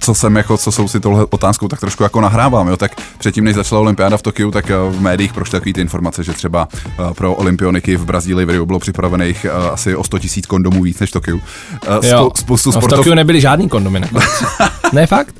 co 0.00 0.14
jsem 0.14 0.36
jako, 0.36 0.58
co 0.58 0.72
jsou 0.72 0.88
si 0.88 1.00
tohle 1.00 1.26
otázkou, 1.30 1.68
tak 1.68 1.80
trošku 1.80 2.02
jako 2.02 2.20
nahrávám, 2.20 2.68
jo, 2.68 2.76
tak 2.76 2.92
předtím, 3.18 3.44
než 3.44 3.54
začala 3.54 3.80
olympiáda 3.80 4.16
v 4.16 4.22
Tokiu, 4.22 4.50
tak 4.50 4.70
v 4.70 5.00
médiích 5.00 5.32
prošly 5.32 5.52
takový 5.52 5.72
ty 5.72 5.80
informace, 5.80 6.24
že 6.24 6.32
třeba 6.32 6.68
pro 7.14 7.34
olympioniky 7.34 7.96
v 7.96 8.04
Brazílii 8.04 8.46
v 8.46 8.50
Rio 8.50 8.66
bylo 8.66 8.78
připravených 8.78 9.46
asi 9.72 9.96
o 9.96 10.04
100 10.04 10.18
tisíc 10.18 10.46
kondomů 10.46 10.82
víc 10.82 11.00
než 11.00 11.10
v 11.10 11.12
Tokiu. 11.12 11.40
Jo. 12.02 12.30
Spoustu 12.36 12.72
sportov... 12.72 12.92
v 12.92 12.96
Tokiu 12.96 13.14
nebyly 13.14 13.40
žádný 13.40 13.68
kondomy 13.68 14.00
ne, 14.92 15.06
fakt? 15.06 15.34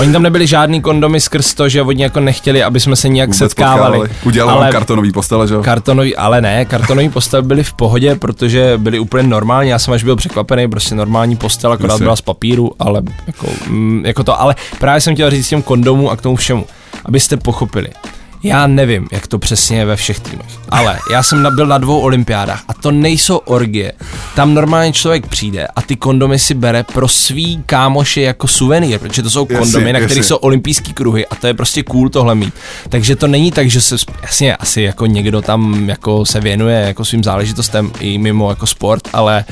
Oni 0.00 0.12
tam 0.12 0.22
nebyli 0.22 0.46
žádný 0.46 0.82
kondomy 0.82 1.20
skrz 1.20 1.54
to, 1.54 1.68
že 1.68 1.82
oni 1.90 2.02
jako 2.02 2.20
nechtěli, 2.20 2.62
aby 2.62 2.80
jsme 2.80 2.96
se 2.96 3.08
nějak 3.08 3.28
Vůbec 3.28 3.38
setkávali. 3.38 3.98
Potkávali. 3.98 4.26
Udělali 4.26 4.58
ale 4.58 4.72
kartonový 4.72 5.12
postele, 5.12 5.48
že 5.48 5.54
jo? 5.54 5.62
Kartonový, 5.62 6.16
ale 6.16 6.40
ne, 6.40 6.64
kartonový 6.64 7.08
postel 7.08 7.42
byly 7.42 7.64
v 7.64 7.72
pohodě, 7.72 8.14
protože 8.14 8.74
byly 8.76 8.98
úplně 8.98 9.28
normální. 9.28 9.70
Já 9.70 9.78
jsem 9.78 9.94
až 9.94 10.04
byl 10.04 10.16
překvapený, 10.16 10.68
prostě 10.68 10.94
normální 10.94 11.36
postel, 11.36 11.72
akorát 11.72 11.98
byla 11.98 12.16
z 12.16 12.20
papíru, 12.20 12.72
ale 12.78 13.02
jako, 13.26 13.46
mm, 13.68 14.02
jako 14.06 14.24
to. 14.24 14.40
Ale 14.40 14.54
právě 14.78 15.00
jsem 15.00 15.14
chtěl 15.14 15.30
říct 15.30 15.46
s 15.46 15.48
těm 15.48 15.62
kondomů 15.62 16.10
a 16.10 16.16
k 16.16 16.22
tomu 16.22 16.36
všemu, 16.36 16.66
abyste 17.04 17.36
pochopili. 17.36 17.88
Já 18.42 18.66
nevím, 18.66 19.08
jak 19.12 19.26
to 19.26 19.38
přesně 19.38 19.78
je 19.78 19.84
ve 19.84 19.96
všech 19.96 20.20
týmech, 20.20 20.46
ale 20.68 20.98
já 21.12 21.22
jsem 21.22 21.54
byl 21.54 21.66
na 21.66 21.78
dvou 21.78 22.00
olympiádách 22.00 22.62
a 22.68 22.74
to 22.74 22.90
nejsou 22.90 23.36
orgie. 23.36 23.92
Tam 24.34 24.54
normálně 24.54 24.92
člověk 24.92 25.26
přijde 25.26 25.66
a 25.76 25.82
ty 25.82 25.96
kondomy 25.96 26.38
si 26.38 26.54
bere 26.54 26.82
pro 26.82 27.08
svý 27.08 27.62
kámoše 27.66 28.20
jako 28.20 28.48
suvenýr, 28.48 28.98
protože 28.98 29.22
to 29.22 29.30
jsou 29.30 29.46
kondomy, 29.46 29.84
jasně, 29.84 29.92
na 29.92 30.00
kterých 30.00 30.24
jsou 30.24 30.36
olympijský 30.36 30.92
kruhy 30.92 31.26
a 31.26 31.34
to 31.34 31.46
je 31.46 31.54
prostě 31.54 31.82
cool 31.82 32.08
tohle 32.08 32.34
mít. 32.34 32.54
Takže 32.88 33.16
to 33.16 33.26
není 33.26 33.52
tak, 33.52 33.70
že 33.70 33.80
se, 33.80 33.96
jasně, 34.22 34.56
asi 34.56 34.82
jako 34.82 35.06
někdo 35.06 35.42
tam 35.42 35.88
jako 35.88 36.26
se 36.26 36.40
věnuje 36.40 36.80
jako 36.86 37.04
svým 37.04 37.24
záležitostem 37.24 37.92
i 38.00 38.18
mimo 38.18 38.50
jako 38.50 38.66
sport, 38.66 39.08
ale 39.12 39.44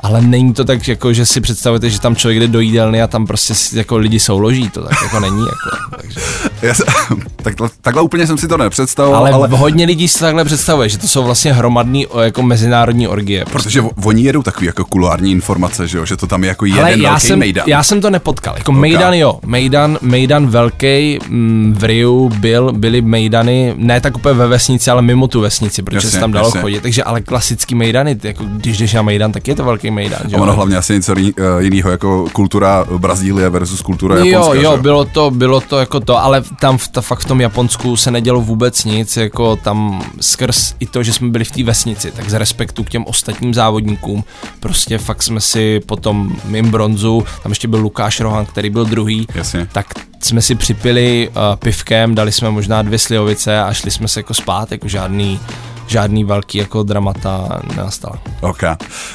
ale 0.00 0.20
není 0.20 0.52
to 0.52 0.64
tak, 0.64 0.88
jako, 0.88 1.12
že 1.12 1.26
si 1.26 1.40
představujete, 1.40 1.90
že 1.90 2.00
tam 2.00 2.16
člověk 2.16 2.40
jde 2.40 2.48
do 2.48 2.60
jídelny 2.60 3.02
a 3.02 3.06
tam 3.06 3.26
prostě 3.26 3.54
jako 3.72 3.96
lidi 3.96 4.20
souloží, 4.20 4.70
to 4.70 4.82
tak 4.82 5.02
jako 5.02 5.20
není. 5.20 5.40
Jako, 5.40 5.96
takže. 6.00 6.20
Já 6.62 6.74
se, 6.74 6.84
tak, 7.42 7.54
takhle 7.80 8.02
úplně 8.02 8.26
jsem 8.26 8.38
si 8.38 8.48
to 8.48 8.56
nepředstavoval. 8.56 9.20
Ale, 9.20 9.30
ale, 9.30 9.48
hodně 9.48 9.86
lidí 9.86 10.08
si 10.08 10.18
takhle 10.18 10.44
představuje, 10.44 10.88
že 10.88 10.98
to 10.98 11.08
jsou 11.08 11.24
vlastně 11.24 11.52
hromadný 11.52 12.06
jako 12.22 12.42
mezinárodní 12.42 13.08
orgie. 13.08 13.44
Prostě. 13.44 13.68
Protože 13.68 13.82
oni 14.04 14.22
jedou 14.22 14.42
takový 14.42 14.66
jako 14.66 14.84
kulární 14.84 15.32
informace, 15.32 15.88
že, 15.88 15.98
jo? 15.98 16.06
že 16.06 16.16
to 16.16 16.26
tam 16.26 16.44
je 16.44 16.48
jako 16.48 16.64
jeden 16.64 16.80
ale 16.80 16.98
já 16.98 17.10
velký 17.10 17.26
jsem, 17.26 17.38
mejdan. 17.38 17.64
Já 17.68 17.82
jsem 17.82 18.00
to 18.00 18.10
nepotkal. 18.10 18.54
Jako 18.58 18.72
okay. 18.72 18.80
mejdan 18.80 19.14
jo, 19.14 19.38
mejdan, 19.46 19.98
mejdan 20.00 20.46
velký 20.46 21.18
mm, 21.28 21.74
v 21.78 21.84
Riu 21.84 22.28
byl, 22.28 22.72
byly 22.72 23.02
mejdany, 23.02 23.74
ne 23.76 24.00
tak 24.00 24.16
úplně 24.16 24.34
ve 24.34 24.46
vesnici, 24.46 24.90
ale 24.90 25.02
mimo 25.02 25.28
tu 25.28 25.40
vesnici, 25.40 25.82
protože 25.82 25.96
jasně, 25.96 26.10
se 26.10 26.20
tam 26.20 26.32
dalo 26.32 26.48
jasně. 26.48 26.60
chodit. 26.60 26.80
Takže 26.80 27.04
ale 27.04 27.20
klasický 27.20 27.74
mejdany, 27.74 28.16
jako 28.22 28.44
když 28.44 28.78
jdeš 28.78 28.92
na 28.92 29.02
mejdan, 29.02 29.32
tak 29.32 29.48
je 29.48 29.54
to 29.54 29.64
velký 29.64 29.90
Mejdán. 29.94 30.20
Že? 30.28 30.36
Ono 30.36 30.54
hlavně 30.54 30.76
asi 30.76 30.92
něco 30.92 31.14
eh, 31.18 31.32
jiného, 31.58 31.90
jako 31.90 32.26
kultura 32.32 32.84
Brazílie 32.98 33.48
versus 33.48 33.82
kultura 33.82 34.16
jo, 34.18 34.24
Japonska. 34.24 34.54
Jo, 34.54 34.62
jo, 34.62 34.76
bylo 34.76 35.04
to, 35.04 35.30
bylo 35.30 35.60
to 35.60 35.78
jako 35.78 36.00
to, 36.00 36.22
ale 36.22 36.42
tam 36.60 36.78
v, 36.78 36.88
ta, 36.88 37.00
fakt 37.00 37.20
v 37.20 37.24
tom 37.24 37.40
Japonsku 37.40 37.96
se 37.96 38.10
nedělo 38.10 38.40
vůbec 38.40 38.84
nic, 38.84 39.16
jako 39.16 39.56
tam 39.56 40.04
skrz 40.20 40.74
i 40.80 40.86
to, 40.86 41.02
že 41.02 41.12
jsme 41.12 41.28
byli 41.28 41.44
v 41.44 41.50
té 41.50 41.62
vesnici, 41.64 42.10
tak 42.10 42.30
z 42.30 42.34
respektu 42.34 42.84
k 42.84 42.90
těm 42.90 43.04
ostatním 43.06 43.54
závodníkům, 43.54 44.24
prostě 44.60 44.98
fakt 44.98 45.22
jsme 45.22 45.40
si 45.40 45.80
potom 45.86 46.36
mým 46.44 46.70
bronzu, 46.70 47.24
tam 47.42 47.52
ještě 47.52 47.68
byl 47.68 47.80
Lukáš 47.80 48.20
Rohan, 48.20 48.46
který 48.46 48.70
byl 48.70 48.84
druhý, 48.84 49.26
Jasně. 49.34 49.68
tak 49.72 49.86
jsme 50.22 50.42
si 50.42 50.54
připili 50.54 51.28
uh, 51.28 51.56
pivkem, 51.56 52.14
dali 52.14 52.32
jsme 52.32 52.50
možná 52.50 52.82
dvě 52.82 52.98
slivovice 52.98 53.60
a 53.60 53.72
šli 53.72 53.90
jsme 53.90 54.08
se 54.08 54.20
jako 54.20 54.34
spát, 54.34 54.72
jako 54.72 54.88
žádný 54.88 55.40
žádný 55.86 56.24
velký 56.24 56.58
jako 56.58 56.82
dramata 56.82 57.60
nenastala. 57.76 58.18
Ok. 58.40 58.62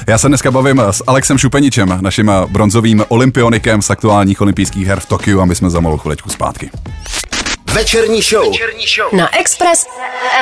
Já 0.06 0.18
se 0.18 0.28
dneska 0.28 0.50
bavím 0.50 0.80
s 0.80 1.02
Alexem 1.06 1.38
Šupeničem, 1.38 1.98
naším 2.00 2.32
bronzovým 2.48 3.04
olympionikem 3.08 3.82
z 3.82 3.90
aktuálních 3.90 4.40
olympijských 4.40 4.86
her 4.86 5.00
v 5.00 5.06
Tokiu 5.06 5.40
a 5.40 5.44
my 5.44 5.54
jsme 5.54 5.70
za 5.70 5.80
malou 5.80 5.98
chvilečku 5.98 6.30
zpátky. 6.30 6.70
Večerní 7.74 8.22
show. 8.22 8.50
Večerní 8.50 8.84
show. 8.96 9.20
Na 9.20 9.38
Express 9.38 9.86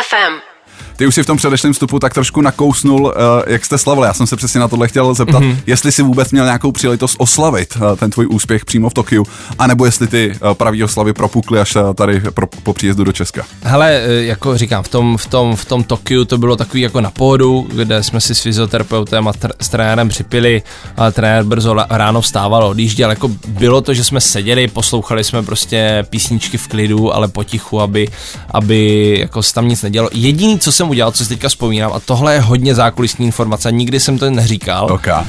FM. 0.08 0.57
Ty 0.98 1.06
už 1.06 1.14
si 1.14 1.22
v 1.22 1.26
tom 1.26 1.36
předešlém 1.36 1.72
vstupu 1.72 1.98
tak 1.98 2.14
trošku 2.14 2.40
nakousnul, 2.40 3.02
uh, 3.02 3.12
jak 3.46 3.64
jste 3.64 3.78
slavil. 3.78 4.04
Já 4.04 4.14
jsem 4.14 4.26
se 4.26 4.36
přesně 4.36 4.60
na 4.60 4.68
tohle 4.68 4.88
chtěl 4.88 5.14
zeptat, 5.14 5.42
mm-hmm. 5.42 5.56
jestli 5.66 5.92
si 5.92 6.02
vůbec 6.02 6.30
měl 6.32 6.44
nějakou 6.44 6.72
příležitost 6.72 7.16
oslavit 7.18 7.76
uh, 7.76 7.96
ten 7.96 8.10
tvůj 8.10 8.26
úspěch 8.30 8.64
přímo 8.64 8.90
v 8.90 8.94
Tokiu, 8.94 9.26
anebo 9.58 9.84
jestli 9.84 10.06
ty 10.06 10.38
uh, 10.42 10.54
pravý 10.54 10.84
oslavy 10.84 11.12
propukly 11.12 11.60
až 11.60 11.76
uh, 11.76 11.94
tady 11.94 12.20
pro, 12.20 12.46
po 12.46 12.72
příjezdu 12.72 13.04
do 13.04 13.12
Česka. 13.12 13.44
Hele, 13.62 14.02
jako 14.06 14.58
říkám, 14.58 14.82
v 14.82 14.88
tom, 14.88 15.16
v 15.16 15.26
tom, 15.26 15.56
v 15.56 15.64
tom 15.64 15.84
Tokiu 15.84 16.24
to 16.24 16.38
bylo 16.38 16.56
takový 16.56 16.80
jako 16.80 17.00
na 17.00 17.10
pohodu, 17.10 17.68
kde 17.74 18.02
jsme 18.02 18.20
si 18.20 18.34
s 18.34 18.40
fyzioterapeutem 18.40 19.28
a 19.28 19.32
tr- 19.32 19.52
s 19.60 19.68
trenérem 19.68 20.08
připili, 20.08 20.62
a 20.96 21.10
trenér 21.10 21.44
brzo 21.44 21.76
ráno 21.90 22.20
vstával, 22.20 22.64
odjížděl. 22.64 23.10
Jako 23.10 23.30
bylo 23.48 23.80
to, 23.80 23.94
že 23.94 24.04
jsme 24.04 24.20
seděli, 24.20 24.68
poslouchali 24.68 25.24
jsme 25.24 25.42
prostě 25.42 26.06
písničky 26.10 26.58
v 26.58 26.68
klidu, 26.68 27.14
ale 27.14 27.28
potichu, 27.28 27.80
aby, 27.80 28.08
aby 28.50 29.16
jako 29.20 29.42
se 29.42 29.54
tam 29.54 29.68
nic 29.68 29.82
nedělo. 29.82 30.08
Jediný, 30.12 30.58
co 30.58 30.72
jsem 30.72 30.87
jsem 30.88 30.90
udělal, 30.90 31.12
co 31.12 31.24
si 31.24 31.28
teďka 31.28 31.48
vzpomínám, 31.48 31.92
a 31.92 32.00
tohle 32.00 32.34
je 32.34 32.40
hodně 32.40 32.74
zákulisní 32.74 33.26
informace, 33.26 33.72
nikdy 33.72 34.00
jsem 34.00 34.18
to 34.18 34.30
neříkal. 34.30 34.92
Okay. 34.92 35.24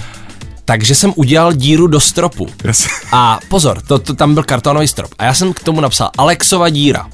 Takže 0.66 0.96
jsem 0.96 1.14
udělal 1.16 1.54
díru 1.54 1.88
do 1.88 2.00
stropu. 2.00 2.48
Yes. 2.64 2.88
A 3.12 3.40
pozor, 3.50 3.82
to, 3.82 4.00
to, 4.00 4.14
tam 4.14 4.34
byl 4.34 4.44
kartonový 4.44 4.88
strop. 4.88 5.12
A 5.18 5.24
já 5.24 5.34
jsem 5.34 5.54
k 5.54 5.60
tomu 5.60 5.82
napsal 5.82 6.10
Alexova 6.18 6.70
díra 6.70 7.08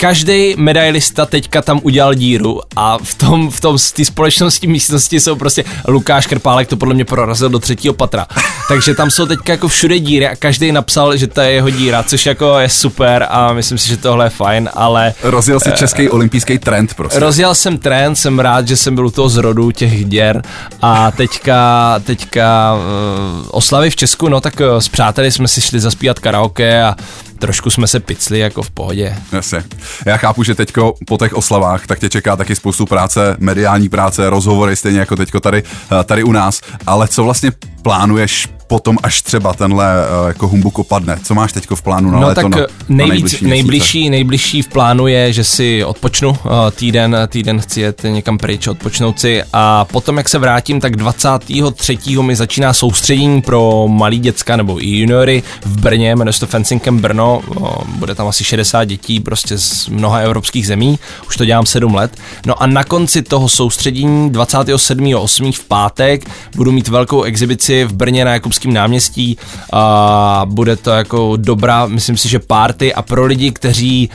každý 0.00 0.54
medailista 0.56 1.26
teďka 1.26 1.62
tam 1.62 1.80
udělal 1.82 2.14
díru 2.14 2.60
a 2.76 2.98
v 3.02 3.14
tom, 3.14 3.50
v 3.50 3.60
tom, 3.60 3.78
z 3.78 3.92
té 3.92 4.04
společnosti 4.04 4.66
místnosti 4.66 5.20
jsou 5.20 5.36
prostě 5.36 5.64
Lukáš 5.88 6.26
Krpálek 6.26 6.68
to 6.68 6.76
podle 6.76 6.94
mě 6.94 7.04
prorazil 7.04 7.48
do 7.48 7.58
třetího 7.58 7.94
patra. 7.94 8.26
Takže 8.68 8.94
tam 8.94 9.10
jsou 9.10 9.26
teďka 9.26 9.52
jako 9.52 9.68
všude 9.68 9.98
díry 9.98 10.28
a 10.28 10.36
každý 10.36 10.72
napsal, 10.72 11.16
že 11.16 11.26
to 11.26 11.40
je 11.40 11.52
jeho 11.52 11.70
díra, 11.70 12.02
což 12.02 12.26
jako 12.26 12.58
je 12.58 12.68
super 12.68 13.26
a 13.30 13.52
myslím 13.52 13.78
si, 13.78 13.88
že 13.88 13.96
tohle 13.96 14.26
je 14.26 14.30
fajn, 14.30 14.70
ale... 14.74 15.14
Rozjel 15.22 15.60
si 15.60 15.72
český 15.72 16.08
uh, 16.08 16.14
olympijský 16.14 16.58
trend 16.58 16.94
prostě. 16.94 17.20
Rozjel 17.20 17.54
jsem 17.54 17.78
trend, 17.78 18.16
jsem 18.16 18.38
rád, 18.38 18.68
že 18.68 18.76
jsem 18.76 18.94
byl 18.94 19.06
u 19.06 19.10
toho 19.10 19.28
zrodu 19.28 19.70
těch 19.70 20.04
děr 20.04 20.42
a 20.82 21.10
teďka, 21.10 21.94
teďka 22.04 22.74
uh, 22.74 23.48
oslavy 23.50 23.90
v 23.90 23.96
Česku, 23.96 24.28
no 24.28 24.40
tak 24.40 24.60
uh, 24.60 24.78
s 24.78 24.88
přáteli 24.88 25.32
jsme 25.32 25.48
si 25.48 25.60
šli 25.60 25.80
zaspívat 25.80 26.18
karaoke 26.18 26.82
a 26.82 26.96
trošku 27.40 27.70
jsme 27.70 27.86
se 27.86 28.00
picli 28.00 28.38
jako 28.38 28.62
v 28.62 28.70
pohodě. 28.70 29.16
Jasně. 29.32 29.64
Já 30.06 30.16
chápu, 30.16 30.42
že 30.42 30.54
teďko 30.54 30.94
po 31.06 31.18
těch 31.18 31.34
oslavách 31.34 31.86
tak 31.86 31.98
tě 31.98 32.08
čeká 32.08 32.36
taky 32.36 32.56
spoustu 32.56 32.86
práce, 32.86 33.36
mediální 33.38 33.88
práce, 33.88 34.30
rozhovory, 34.30 34.76
stejně 34.76 35.00
jako 35.00 35.16
teďko 35.16 35.40
tady, 35.40 35.62
eh, 36.00 36.04
tady 36.04 36.22
u 36.22 36.32
nás, 36.32 36.60
ale 36.86 37.08
co 37.08 37.24
vlastně 37.24 37.52
plánuješ 37.82 38.48
potom, 38.70 38.98
až 39.02 39.22
třeba 39.22 39.54
tenhle 39.54 39.94
uh, 40.22 40.28
jako 40.28 40.48
humbuk 40.48 40.78
opadne? 40.78 41.18
Co 41.22 41.34
máš 41.34 41.52
teď 41.52 41.70
v 41.74 41.82
plánu 41.82 42.10
na 42.10 42.20
no, 42.20 42.26
léto? 42.26 42.40
tak 42.40 42.54
na, 42.54 42.66
nejvíc, 42.88 43.40
na 43.40 43.48
nejbližší, 43.48 44.10
nejbližší 44.10 44.62
v 44.62 44.68
plánu 44.68 45.06
je, 45.06 45.32
že 45.32 45.44
si 45.44 45.84
odpočnu 45.84 46.30
uh, 46.30 46.36
týden, 46.70 47.16
týden 47.28 47.60
chci 47.60 47.80
jet 47.80 48.02
někam 48.02 48.38
pryč, 48.38 48.66
odpočnout 48.66 49.20
si 49.20 49.42
a 49.52 49.84
potom, 49.84 50.16
jak 50.16 50.28
se 50.28 50.38
vrátím, 50.38 50.80
tak 50.80 50.96
23. 50.96 51.98
mi 52.20 52.36
začíná 52.36 52.72
soustředění 52.72 53.42
pro 53.42 53.88
malý 53.88 54.18
děcka 54.18 54.56
nebo 54.56 54.84
i 54.84 54.98
juniory 54.98 55.42
v 55.64 55.80
Brně, 55.80 56.16
jmenuje 56.16 56.32
se 56.32 56.40
to 56.40 56.46
Fencing 56.46 56.82
Camp 56.82 57.00
Brno, 57.00 57.42
bude 57.86 58.14
tam 58.14 58.28
asi 58.28 58.44
60 58.44 58.84
dětí 58.84 59.20
prostě 59.20 59.58
z 59.58 59.88
mnoha 59.88 60.18
evropských 60.18 60.66
zemí, 60.66 60.98
už 61.28 61.36
to 61.36 61.44
dělám 61.44 61.66
7 61.66 61.94
let. 61.94 62.16
No 62.46 62.62
a 62.62 62.66
na 62.66 62.84
konci 62.84 63.22
toho 63.22 63.48
soustředění 63.48 64.30
27.8. 64.30 65.52
v 65.52 65.64
pátek 65.64 66.30
budu 66.56 66.72
mít 66.72 66.88
velkou 66.88 67.22
exibici 67.22 67.84
v 67.84 67.92
Brně 67.92 68.24
na 68.24 68.32
Jakubském 68.32 68.59
Václavském 68.60 68.72
náměstí 68.72 69.36
a 69.72 70.42
bude 70.44 70.76
to 70.76 70.90
jako 70.90 71.36
dobrá, 71.36 71.86
myslím 71.86 72.16
si, 72.16 72.28
že 72.28 72.38
party 72.38 72.94
a 72.94 73.02
pro 73.02 73.26
lidi, 73.26 73.52
kteří 73.52 74.10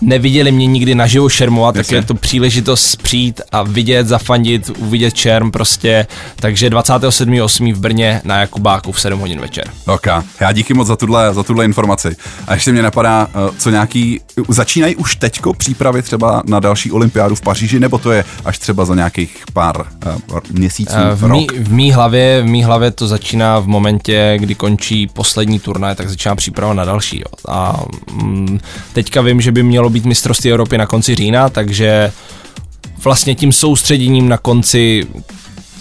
neviděli 0.00 0.52
mě 0.52 0.66
nikdy 0.66 0.94
naživo 0.94 1.28
šermovat, 1.28 1.74
tak 1.74 1.92
je 1.92 2.02
to 2.02 2.14
příležitost 2.14 2.96
přijít 3.02 3.40
a 3.52 3.62
vidět, 3.62 4.06
zafandit, 4.06 4.70
uvidět 4.78 5.16
šerm 5.16 5.50
prostě. 5.50 6.06
Takže 6.36 6.70
27.8. 6.70 7.74
v 7.74 7.78
Brně 7.78 8.20
na 8.24 8.40
Jakubáku 8.40 8.92
v 8.92 9.00
7 9.00 9.20
hodin 9.20 9.40
večer. 9.40 9.64
Ok, 9.86 10.06
já 10.40 10.52
díky 10.52 10.74
moc 10.74 10.88
za 10.88 10.96
tuhle, 10.96 11.34
za 11.34 11.42
tuhle 11.42 11.64
informaci. 11.64 12.16
A 12.46 12.54
ještě 12.54 12.72
mě 12.72 12.82
napadá, 12.82 13.28
eh, 13.30 13.54
co 13.58 13.70
nějaký, 13.70 14.20
začínají 14.48 14.96
už 14.96 15.16
teďko 15.16 15.54
přípravy 15.54 16.02
třeba 16.02 16.42
na 16.46 16.60
další 16.60 16.92
olympiádu 16.92 17.34
v 17.34 17.40
Paříži, 17.40 17.80
nebo 17.80 17.98
to 17.98 18.12
je 18.12 18.24
až 18.44 18.58
třeba 18.58 18.84
za 18.84 18.94
nějakých 18.94 19.44
pár 19.52 19.86
uh, 20.06 20.40
měsíců, 20.50 20.94
uh, 20.94 21.14
v, 21.14 21.28
mý, 21.28 21.46
v 21.58 21.72
mý 21.72 21.92
hlavě, 21.92 22.42
v 22.42 22.46
mý 22.46 22.64
hlavě 22.64 22.90
to 22.90 23.06
začíná 23.06 23.58
v 23.58 23.66
momentě, 23.66 24.36
kdy 24.38 24.54
končí 24.54 25.06
poslední 25.06 25.60
turnaj, 25.60 25.94
tak 25.94 26.08
začíná 26.08 26.34
příprava 26.34 26.74
na 26.74 26.84
další. 26.84 27.18
Jo. 27.18 27.26
A 27.48 27.84
mm, 28.12 28.58
teďka 28.92 29.20
vím, 29.20 29.40
že 29.40 29.52
by 29.52 29.62
mělo 29.62 29.89
být 29.90 30.04
mistrovství 30.04 30.50
Evropy 30.50 30.78
na 30.78 30.86
konci 30.86 31.14
října, 31.14 31.48
takže 31.48 32.12
vlastně 33.04 33.34
tím 33.34 33.52
soustředěním 33.52 34.28
na 34.28 34.38
konci 34.38 35.06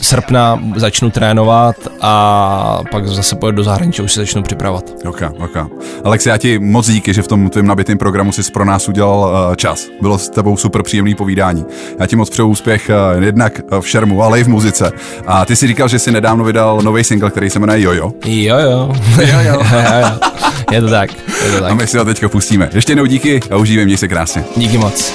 srpna 0.02 0.63
začnu 0.76 1.10
trénovat 1.10 1.76
a 2.02 2.80
pak 2.91 3.08
zase 3.08 3.36
pojedu 3.36 3.56
do 3.56 3.63
zahraničí, 3.63 4.02
už 4.02 4.13
se 4.13 4.19
začnu 4.19 4.43
připravovat. 4.43 4.86
Ok, 5.06 5.22
ok. 5.38 5.58
Alex, 6.04 6.26
já 6.26 6.38
ti 6.38 6.60
moc 6.60 6.88
díky, 6.88 7.13
že 7.13 7.22
v 7.22 7.28
tom 7.28 7.50
tvém 7.50 7.67
nabitém 7.67 7.98
programu 7.98 8.32
jsi 8.32 8.52
pro 8.52 8.65
nás 8.65 8.89
udělal 8.89 9.48
uh, 9.50 9.56
čas. 9.56 9.88
Bylo 10.02 10.17
s 10.17 10.30
tebou 10.30 10.58
super 10.58 10.84
příjemný 10.84 11.15
povídání. 11.15 11.65
Já 12.00 12.06
ti 12.06 12.15
moc 12.15 12.30
přeju 12.30 12.48
úspěch 12.48 12.91
uh, 13.15 13.24
jednak 13.24 13.62
v 13.82 13.88
šermu, 13.88 14.24
ale 14.24 14.39
i 14.39 14.43
v 14.43 14.48
muzice. 14.48 14.91
A 15.28 15.45
ty 15.45 15.56
si 15.56 15.67
říkal, 15.67 15.88
že 15.88 16.00
jsi 16.00 16.12
nedávno 16.12 16.43
vydal 16.43 16.82
nový 16.82 17.04
single, 17.04 17.32
který 17.32 17.50
se 17.50 17.60
jmenuje 17.60 17.82
Jojo. 17.82 18.12
Jojo. 18.26 18.93
Jojo. 19.19 19.62
Je 20.71 20.82
to 20.82 20.89
tak, 20.89 21.10
je 21.45 21.51
to 21.51 21.60
tak. 21.62 21.71
A 21.71 21.73
my 21.73 21.88
si 21.88 21.97
ho 21.97 22.05
teďka 22.05 22.29
pustíme. 22.29 22.69
Ještě 22.73 22.91
jednou 22.91 23.05
díky 23.05 23.39
a 23.51 23.55
užívej, 23.55 23.86
měj 23.86 23.97
se 23.97 24.08
krásně. 24.08 24.43
Díky 24.55 24.77
moc. 24.77 25.13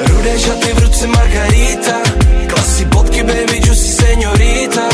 Rudé 0.00 0.38
žaty 0.38 0.72
v 0.74 0.78
ruce 0.78 1.06
Margarita 1.06 1.94
Klasy 2.48 2.84
bodky, 2.84 3.22
baby, 3.22 3.60
juicy 3.66 3.92
señorita 3.92 4.88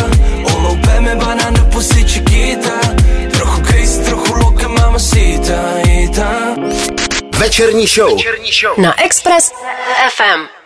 Oloupeme 0.56 1.16
banán 1.16 1.54
do 1.54 1.64
pusy 1.64 2.04
chiquita 2.04 2.80
Trochu 3.32 3.60
crazy, 3.60 4.04
trochu 4.04 4.34
loka, 4.34 4.68
mamacita, 4.68 5.62
ita 5.88 6.54
Večerní 7.38 7.86
show. 7.86 8.16
Večerní 8.16 8.52
show. 8.52 8.78
Na 8.78 9.04
Express 9.04 9.50
FM. 10.16 10.59